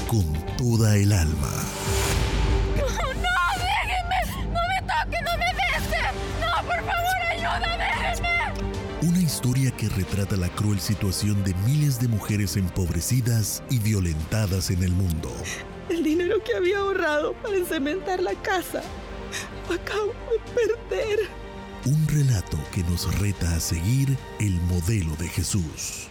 Con 0.07 0.33
toda 0.57 0.97
el 0.97 1.13
alma. 1.13 1.51
¡No, 2.77 2.85
déjenme! 3.59 4.53
¡No 4.53 4.61
me 4.69 4.81
toque, 4.83 5.23
no 5.25 5.39
me 5.39 5.51
dejen! 5.59 6.15
¡No, 6.41 6.69
por 6.69 6.77
favor, 6.77 7.19
ayuda, 7.33 7.77
déjenme! 7.77 9.09
Una 9.09 9.21
historia 9.21 9.73
que 9.73 9.89
retrata 9.89 10.37
la 10.37 10.49
cruel 10.51 10.79
situación 10.79 11.43
de 11.43 11.53
miles 11.67 12.01
de 12.01 12.07
mujeres 12.07 12.57
empobrecidas 12.57 13.65
y 13.71 13.81
violentadas 13.81 14.71
en 14.71 14.85
el 14.85 14.93
mundo. 14.93 15.33
El 15.89 16.05
dinero 16.05 16.37
que 16.45 16.55
había 16.55 16.79
ahorrado 16.79 17.33
para 17.43 17.57
encementar 17.57 18.23
la 18.23 18.35
casa 18.35 18.83
acabo 19.73 20.13
de 20.31 20.39
perder. 20.55 21.19
Un 21.87 22.09
relato 22.09 22.59
que 22.73 22.83
nos 22.85 23.19
reta 23.19 23.55
a 23.55 23.61
seguir 23.61 24.17
el 24.41 24.61
modelo 24.63 25.15
de 25.17 25.29
Jesús. 25.29 26.09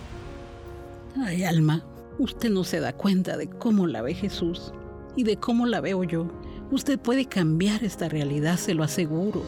Ay, 1.18 1.44
Alma, 1.44 1.84
usted 2.20 2.50
no 2.50 2.64
se 2.64 2.80
da 2.80 2.94
cuenta 2.94 3.38
de 3.38 3.50
cómo 3.50 3.88
la 3.88 4.02
ve 4.02 4.14
Jesús 4.14 4.74
y 5.16 5.24
de 5.24 5.38
cómo 5.38 5.66
la 5.66 5.82
veo 5.82 6.04
yo. 6.04 6.28
Usted 6.72 7.00
puede 7.00 7.26
cambiar 7.26 7.84
esta 7.84 8.10
realidad, 8.10 8.58
se 8.58 8.74
lo 8.74 8.84
aseguro. 8.84 9.44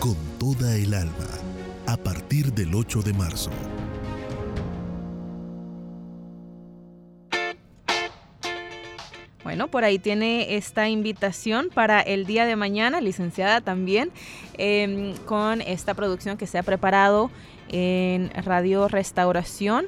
Con 0.00 0.16
toda 0.38 0.76
el 0.76 0.94
alma, 0.94 1.28
a 1.86 1.96
partir 1.96 2.52
del 2.52 2.74
8 2.74 3.02
de 3.02 3.12
marzo. 3.12 3.50
Bueno, 9.50 9.66
por 9.66 9.82
ahí 9.82 9.98
tiene 9.98 10.54
esta 10.54 10.88
invitación 10.88 11.70
para 11.74 12.00
el 12.00 12.24
día 12.24 12.46
de 12.46 12.54
mañana, 12.54 13.00
licenciada 13.00 13.60
también, 13.60 14.12
em, 14.58 15.16
con 15.26 15.60
esta 15.60 15.94
producción 15.94 16.36
que 16.36 16.46
se 16.46 16.56
ha 16.56 16.62
preparado 16.62 17.32
en 17.68 18.30
Radio 18.44 18.86
Restauración 18.86 19.86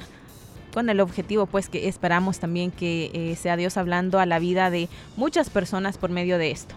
con 0.74 0.90
el 0.90 0.98
objetivo 0.98 1.46
pues 1.46 1.68
que 1.68 1.86
esperamos 1.86 2.40
también 2.40 2.72
que 2.72 3.12
eh, 3.14 3.36
sea 3.36 3.56
Dios 3.56 3.76
hablando 3.76 4.18
a 4.18 4.26
la 4.26 4.40
vida 4.40 4.68
de 4.68 4.88
muchas 5.16 5.48
personas 5.48 5.96
por 5.96 6.10
medio 6.10 6.38
de 6.38 6.50
esto. 6.50 6.74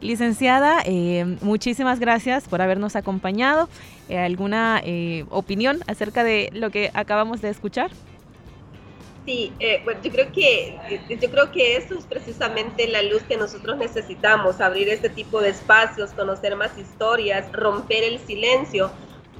Licenciada, 0.00 0.82
em, 0.84 1.38
muchísimas 1.42 2.00
gracias 2.00 2.48
por 2.48 2.60
habernos 2.60 2.96
acompañado. 2.96 3.68
¿Alguna 4.10 4.80
eh, 4.84 5.26
opinión 5.30 5.78
acerca 5.86 6.24
de 6.24 6.50
lo 6.52 6.70
que 6.70 6.90
acabamos 6.92 7.40
de 7.40 7.50
escuchar? 7.50 7.92
Sí, 9.26 9.52
eh, 9.58 9.80
bueno, 9.84 10.00
yo 10.02 10.12
creo 10.12 10.30
que 10.30 10.78
eh, 10.88 11.18
yo 11.20 11.28
creo 11.28 11.50
que 11.50 11.76
eso 11.76 11.98
es 11.98 12.06
precisamente 12.06 12.86
la 12.86 13.02
luz 13.02 13.24
que 13.24 13.36
nosotros 13.36 13.76
necesitamos, 13.76 14.60
abrir 14.60 14.88
este 14.88 15.08
tipo 15.10 15.40
de 15.40 15.48
espacios, 15.48 16.12
conocer 16.12 16.54
más 16.54 16.78
historias, 16.78 17.50
romper 17.52 18.04
el 18.04 18.20
silencio 18.20 18.92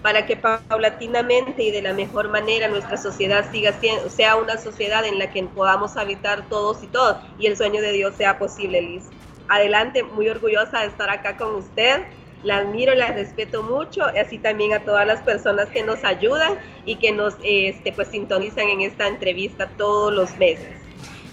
para 0.02 0.26
que 0.26 0.36
paulatinamente 0.36 1.62
y 1.62 1.70
de 1.70 1.82
la 1.82 1.92
mejor 1.92 2.30
manera 2.30 2.66
nuestra 2.66 2.96
sociedad 2.96 3.48
siga 3.52 3.72
siendo, 3.74 4.10
sea 4.10 4.34
una 4.34 4.58
sociedad 4.58 5.04
en 5.04 5.20
la 5.20 5.30
que 5.30 5.44
podamos 5.44 5.96
habitar 5.96 6.48
todos 6.48 6.82
y 6.82 6.88
todos 6.88 7.18
y 7.38 7.46
el 7.46 7.56
sueño 7.56 7.80
de 7.80 7.92
Dios 7.92 8.16
sea 8.16 8.40
posible, 8.40 8.82
Liz. 8.82 9.04
Adelante, 9.46 10.02
muy 10.02 10.28
orgullosa 10.28 10.80
de 10.80 10.86
estar 10.88 11.10
acá 11.10 11.36
con 11.36 11.54
usted 11.54 12.02
la 12.46 12.58
admiro, 12.58 12.94
la 12.94 13.08
respeto 13.08 13.64
mucho, 13.64 14.04
así 14.04 14.38
también 14.38 14.72
a 14.72 14.78
todas 14.80 15.04
las 15.04 15.20
personas 15.20 15.68
que 15.68 15.82
nos 15.82 16.04
ayudan 16.04 16.54
y 16.84 16.94
que 16.96 17.10
nos 17.10 17.34
este, 17.42 17.92
pues, 17.92 18.08
sintonizan 18.08 18.68
en 18.68 18.82
esta 18.82 19.08
entrevista 19.08 19.68
todos 19.76 20.14
los 20.14 20.36
meses. 20.38 20.68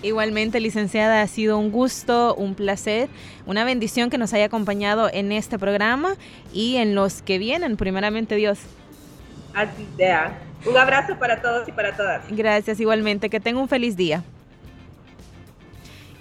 Igualmente, 0.01 0.59
licenciada, 0.59 1.21
ha 1.21 1.27
sido 1.27 1.59
un 1.59 1.71
gusto, 1.71 2.33
un 2.35 2.55
placer, 2.55 3.09
una 3.45 3.63
bendición 3.63 4.09
que 4.09 4.17
nos 4.17 4.33
haya 4.33 4.45
acompañado 4.45 5.09
en 5.13 5.31
este 5.31 5.59
programa 5.59 6.15
y 6.51 6.77
en 6.77 6.95
los 6.95 7.21
que 7.21 7.37
vienen, 7.37 7.77
primeramente 7.77 8.35
Dios. 8.35 8.59
Así 9.53 9.87
sea. 9.95 10.37
Un 10.65 10.77
abrazo 10.77 11.19
para 11.19 11.41
todos 11.41 11.67
y 11.67 11.71
para 11.71 11.95
todas. 11.95 12.23
Gracias, 12.29 12.79
igualmente. 12.79 13.29
Que 13.29 13.39
tenga 13.39 13.59
un 13.59 13.69
feliz 13.69 13.95
día. 13.95 14.23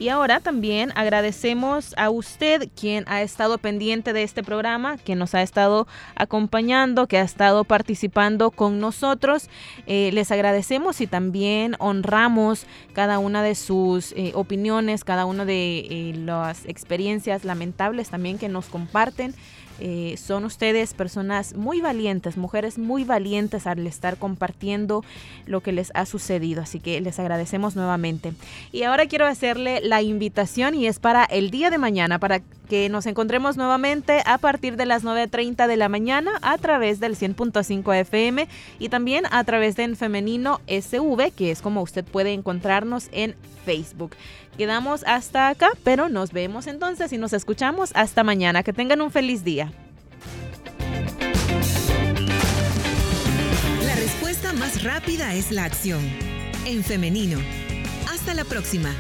Y 0.03 0.09
ahora 0.09 0.41
también 0.41 0.91
agradecemos 0.97 1.95
a 1.97 2.11
usted 2.11 2.69
quien 2.75 3.05
ha 3.07 3.23
estado 3.23 3.59
pendiente 3.59 4.13
de 4.13 4.25
este 4.25 4.43
programa, 4.43 4.97
que 4.97 5.15
nos 5.15 5.33
ha 5.37 5.43
estado 5.43 5.87
acompañando, 6.17 7.07
que 7.07 7.19
ha 7.19 7.23
estado 7.23 7.63
participando 7.63 8.51
con 8.51 8.81
nosotros. 8.81 9.49
Eh, 9.87 10.11
les 10.13 10.33
agradecemos 10.33 11.01
y 11.01 11.07
también 11.07 11.77
honramos 11.79 12.67
cada 12.95 13.21
una 13.21 13.45
de 13.45 13.55
sus 13.55 14.11
eh, 14.17 14.33
opiniones, 14.35 15.05
cada 15.05 15.25
una 15.25 15.45
de 15.45 15.79
eh, 15.79 16.15
las 16.17 16.67
experiencias 16.67 17.45
lamentables 17.45 18.11
también 18.11 18.39
que 18.39 18.49
nos 18.49 18.67
comparten. 18.67 19.37
Eh, 19.85 20.17
son 20.17 20.45
ustedes 20.45 20.95
personas 20.95 21.57
muy 21.57 21.81
valientes, 21.81 22.37
mujeres 22.37 22.79
muy 22.79 23.03
valientes 23.03 23.67
al 23.67 23.85
estar 23.85 24.17
compartiendo 24.17 25.05
lo 25.47 25.61
que 25.61 25.73
les 25.73 25.91
ha 25.95 26.07
sucedido. 26.07 26.63
Así 26.63 26.79
que 26.79 27.01
les 27.01 27.19
agradecemos 27.19 27.75
nuevamente. 27.75 28.33
Y 28.71 28.85
ahora 28.85 29.07
quiero 29.07 29.27
hacerle 29.27 29.81
la 29.83 30.01
invitación 30.01 30.77
y 30.77 30.87
es 30.87 31.01
para 31.01 31.25
el 31.25 31.51
día 31.51 31.69
de 31.71 31.79
mañana, 31.79 32.21
para 32.21 32.43
que 32.69 32.89
nos 32.89 33.07
encontremos 33.07 33.57
nuevamente 33.57 34.23
a 34.25 34.39
partir 34.39 34.77
de 34.77 34.87
las 34.87 35.03
9.30 35.03 35.67
de 35.67 35.77
la 35.77 35.89
mañana 35.89 36.31
a 36.43 36.57
través 36.59 37.01
del 37.01 37.17
100.5 37.17 37.95
FM 38.03 38.47
y 38.79 38.89
también 38.89 39.25
a 39.33 39.43
través 39.43 39.75
de 39.75 39.83
en 39.83 39.97
Femenino 39.97 40.61
SV, 40.69 41.33
que 41.33 41.51
es 41.51 41.61
como 41.61 41.83
usted 41.83 42.05
puede 42.05 42.33
encontrarnos 42.33 43.09
en 43.11 43.35
Facebook. 43.65 44.13
Quedamos 44.57 45.03
hasta 45.07 45.49
acá, 45.49 45.71
pero 45.83 46.09
nos 46.09 46.33
vemos 46.33 46.67
entonces 46.67 47.13
y 47.13 47.19
nos 47.19 47.33
escuchamos 47.33 47.91
hasta 47.95 48.23
mañana. 48.23 48.63
Que 48.63 48.73
tengan 48.73 49.01
un 49.01 49.11
feliz 49.11 49.45
día. 49.45 49.73
La 53.85 53.95
respuesta 53.95 54.53
más 54.53 54.83
rápida 54.83 55.35
es 55.35 55.51
la 55.51 55.65
acción. 55.65 56.03
En 56.67 56.85
femenino. 56.85 57.39
Hasta 58.13 58.35
la 58.35 58.45
próxima. 58.45 58.95